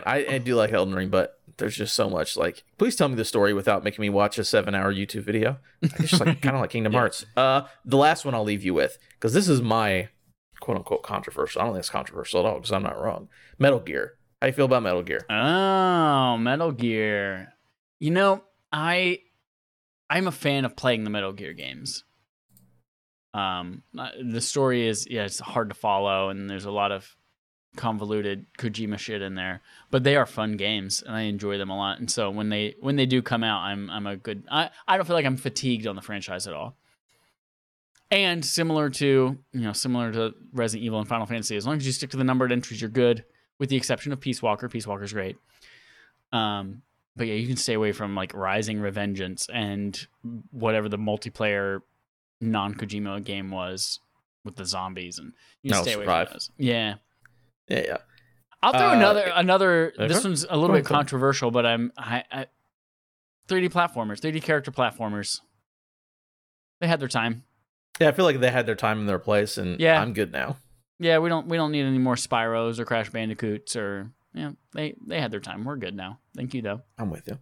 [0.05, 2.35] I, I do like Elden Ring, but there's just so much.
[2.37, 5.57] Like, please tell me the story without making me watch a seven-hour YouTube video.
[5.81, 6.99] It's just like kind of like Kingdom Yeah.
[6.99, 7.25] Hearts.
[7.37, 10.09] Uh, the last one I'll leave you with because this is my
[10.59, 11.61] quote-unquote controversial.
[11.61, 13.29] I don't think it's controversial at all because I'm not wrong.
[13.59, 14.13] Metal Gear.
[14.41, 15.25] How you feel about Metal Gear?
[15.29, 17.53] Oh, Metal Gear.
[17.99, 19.19] You know, I
[20.09, 22.03] I'm a fan of playing the Metal Gear games.
[23.33, 27.15] Um, the story is yeah, it's hard to follow, and there's a lot of
[27.75, 29.61] convoluted Kojima shit in there,
[29.91, 31.99] but they are fun games, and I enjoy them a lot.
[31.99, 34.43] And so when they when they do come out, I'm I'm a good.
[34.51, 36.75] I I don't feel like I'm fatigued on the franchise at all.
[38.11, 41.85] And similar to you know similar to Resident Evil and Final Fantasy, as long as
[41.85, 43.25] you stick to the numbered entries, you're good.
[43.59, 45.37] With the exception of Peace Walker, Peace Walker's great.
[46.31, 46.81] Um,
[47.15, 50.07] but yeah, you can stay away from like Rising Revengeance and
[50.51, 51.81] whatever the multiplayer
[52.41, 53.99] non Kojima game was
[54.43, 56.27] with the zombies, and you No, stay away Survive.
[56.27, 56.51] from those.
[56.57, 56.95] Yeah,
[57.67, 57.97] Yeah, yeah.
[58.61, 59.93] I'll throw Uh, another another.
[59.97, 62.45] This one's a little bit controversial, but I'm I, I
[63.49, 65.41] 3D platformers, 3D character platformers.
[66.79, 67.43] They had their time.
[67.99, 70.01] Yeah, I feel like they had their time in their place, and Yeah.
[70.01, 70.57] I'm good now.
[70.99, 74.51] Yeah, we don't we don't need any more Spyros or Crash Bandicoots or yeah.
[74.73, 75.63] They they had their time.
[75.65, 76.19] We're good now.
[76.35, 76.81] Thank you though.
[76.97, 77.37] I'm with you.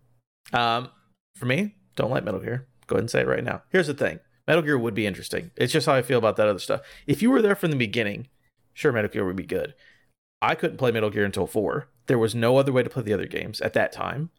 [0.58, 0.90] Um,
[1.36, 2.68] for me, don't like Metal Gear.
[2.88, 3.62] Go ahead and say it right now.
[3.70, 5.52] Here's the thing: Metal Gear would be interesting.
[5.56, 6.82] It's just how I feel about that other stuff.
[7.08, 8.28] If you were there from the beginning,
[8.74, 9.76] sure, Metal Gear would be good.
[10.42, 11.88] I couldn't play Metal Gear until four.
[12.08, 14.32] There was no other way to play the other games at that time,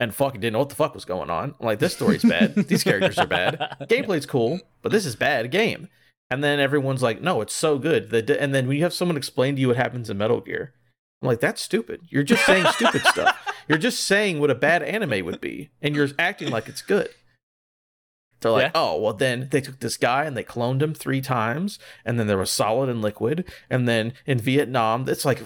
[0.00, 1.54] and fucking didn't know what the fuck was going on.
[1.60, 2.54] I'm like, this story's bad.
[2.68, 3.76] These characters are bad.
[3.82, 5.88] Gameplay's cool, but this is bad game.
[6.30, 8.10] And then everyone's like, no, it's so good.
[8.10, 10.74] The, and then when you have someone explain to you what happens in Metal Gear,
[11.22, 12.02] I'm like, that's stupid.
[12.08, 13.38] You're just saying stupid stuff.
[13.68, 17.08] You're just saying what a bad anime would be, and you're acting like it's good.
[18.44, 18.80] They're like, Yeah.
[18.80, 22.26] oh, well, then they took this guy and they cloned him three times, and then
[22.28, 25.40] there was solid and liquid, and then in Vietnam, it's like,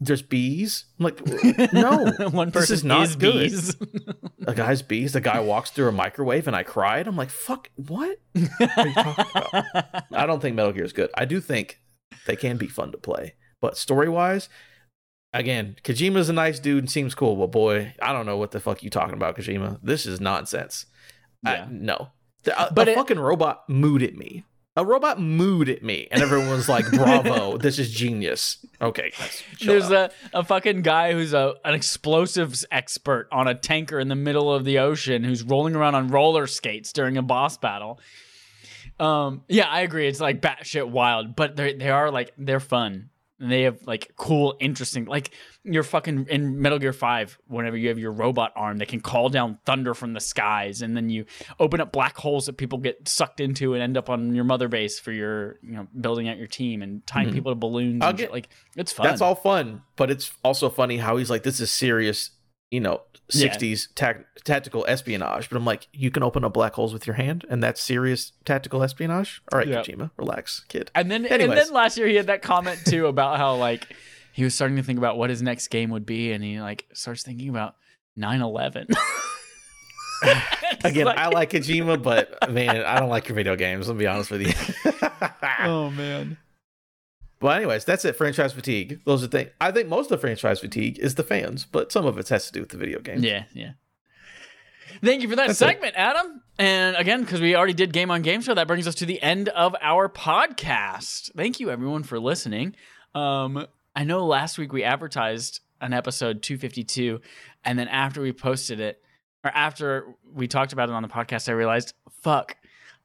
[0.00, 0.84] there's bees.
[0.98, 1.26] I'm like,
[1.72, 3.50] no, one this person is not good.
[3.50, 3.76] bees.
[4.46, 5.12] a guy's bees.
[5.12, 7.06] The guy walks through a microwave, and I cried.
[7.06, 8.18] I'm like, fuck, what?
[8.34, 8.40] are
[8.88, 10.04] you talking about?
[10.12, 11.10] I don't think Metal Gear is good.
[11.14, 11.80] I do think
[12.26, 14.48] they can be fun to play, but story wise,
[15.34, 18.60] again, Kojima's a nice dude and seems cool, but boy, I don't know what the
[18.60, 19.78] fuck you talking about, Kojima.
[19.82, 20.86] This is nonsense.
[21.44, 22.08] I- no,
[22.56, 24.44] a, But a it- fucking robot mooed at me.
[24.76, 29.10] A robot mooed at me, and everyone was like, "Bravo, this is genius." Okay,
[29.60, 34.14] There's a, a fucking guy who's a an explosives expert on a tanker in the
[34.14, 37.98] middle of the ocean who's rolling around on roller skates during a boss battle.
[39.00, 40.06] Um, yeah, I agree.
[40.06, 43.10] It's like batshit wild, but they they are like they're fun.
[43.40, 45.30] And they have like cool, interesting, like
[45.62, 47.38] you're fucking in Metal Gear Five.
[47.46, 50.96] Whenever you have your robot arm that can call down thunder from the skies, and
[50.96, 51.24] then you
[51.60, 54.66] open up black holes that people get sucked into and end up on your mother
[54.66, 57.34] base for your, you know, building out your team and tying Mhm.
[57.34, 58.02] people to balloons.
[58.02, 58.32] I'll and shit.
[58.32, 59.06] like it's fun.
[59.06, 62.30] That's all fun, but it's also funny how he's like, "This is serious,"
[62.70, 63.02] you know,
[63.32, 63.48] Yeah.
[63.54, 63.88] '60s
[64.44, 65.48] tactical espionage.
[65.50, 68.32] But I'm like, you can open up black holes with your hand, and that's serious
[68.44, 69.42] tactical espionage.
[69.52, 69.82] All right, Yeah.
[69.82, 70.90] Kojima, relax, kid.
[70.94, 73.86] And then and then last year he had that comment too about how like
[74.32, 76.86] he was starting to think about what his next game would be and he like
[76.92, 77.74] starts thinking about
[78.18, 78.88] 9/11.
[80.84, 83.88] Again, like- I like Kojima, but man, I don't like your video games.
[83.88, 84.52] I'll be honest with you.
[85.60, 86.36] Oh man.
[87.40, 88.16] Well, anyways, that's it.
[88.16, 89.00] Franchise fatigue.
[89.04, 89.50] Those are things.
[89.60, 92.46] I think most of the franchise fatigue is the fans, but some of it has
[92.46, 93.22] to do with the video games.
[93.22, 93.72] Yeah, yeah.
[95.02, 95.64] Thank you for that That's it.
[95.66, 96.42] segment, Adam.
[96.58, 99.20] And again, because we already did Game on Game Show, that brings us to the
[99.22, 101.30] end of our podcast.
[101.36, 102.74] Thank you, everyone, for listening.
[103.14, 107.20] Um, I know last week we advertised an episode 252,
[107.64, 109.00] and then after we posted it,
[109.44, 112.56] or after we talked about it on the podcast, I realized, fuck,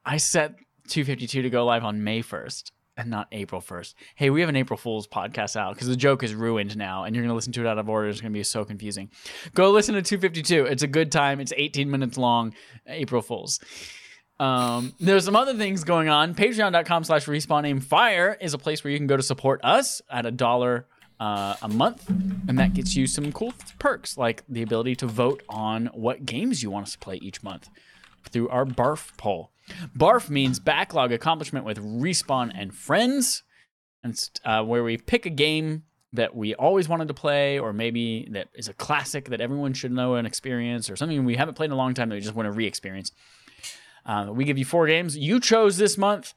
[0.03, 0.55] I set
[0.87, 3.93] 252 to go live on May 1st and not April 1st.
[4.15, 7.15] Hey, we have an April Fool's podcast out because the joke is ruined now, and
[7.15, 8.07] you're going to listen to it out of order.
[8.07, 9.09] It's going to be so confusing.
[9.53, 10.65] Go listen to 252.
[10.65, 11.39] It's a good time.
[11.39, 12.53] It's 18 minutes long.
[12.87, 13.59] April Fools.
[14.39, 16.35] Um, there's some other things going on.
[16.35, 20.25] Patreon.com slash respawn fire is a place where you can go to support us at
[20.25, 20.87] a dollar
[21.19, 25.41] uh, a month, and that gets you some cool perks like the ability to vote
[25.47, 27.69] on what games you want us to play each month
[28.29, 29.52] through our BARF poll.
[29.95, 33.43] BARF means backlog accomplishment with respawn and friends.
[34.03, 38.27] And uh, where we pick a game that we always wanted to play, or maybe
[38.31, 41.67] that is a classic that everyone should know and experience, or something we haven't played
[41.67, 43.11] in a long time that we just want to re experience.
[44.05, 45.17] Uh, we give you four games.
[45.17, 46.33] You chose this month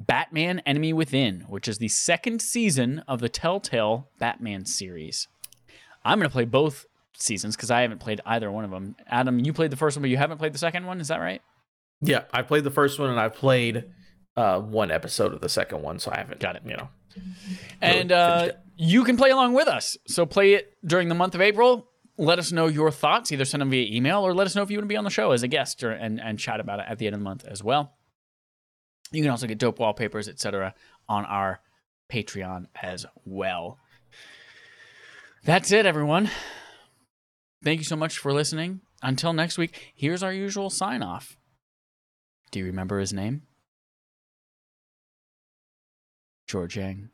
[0.00, 5.28] Batman Enemy Within, which is the second season of the Telltale Batman series.
[6.04, 8.96] I'm going to play both seasons because I haven't played either one of them.
[9.08, 11.00] Adam, you played the first one, but you haven't played the second one.
[11.00, 11.42] Is that right?
[12.00, 13.84] Yeah, I played the first one and I played
[14.36, 16.62] uh, one episode of the second one, so I haven't Got it.
[16.64, 16.88] You know,
[17.80, 19.96] And uh, you can play along with us.
[20.06, 21.90] So play it during the month of April.
[22.16, 23.32] Let us know your thoughts.
[23.32, 25.04] Either send them via email or let us know if you want to be on
[25.04, 27.20] the show as a guest or, and, and chat about it at the end of
[27.20, 27.94] the month as well.
[29.10, 30.74] You can also get dope wallpapers, etc.,
[31.08, 31.60] on our
[32.12, 33.78] Patreon as well.
[35.44, 36.30] That's it, everyone.
[37.64, 38.82] Thank you so much for listening.
[39.02, 41.37] Until next week, here's our usual sign off.
[42.50, 43.42] Do you remember his name?
[46.46, 47.10] George Yang.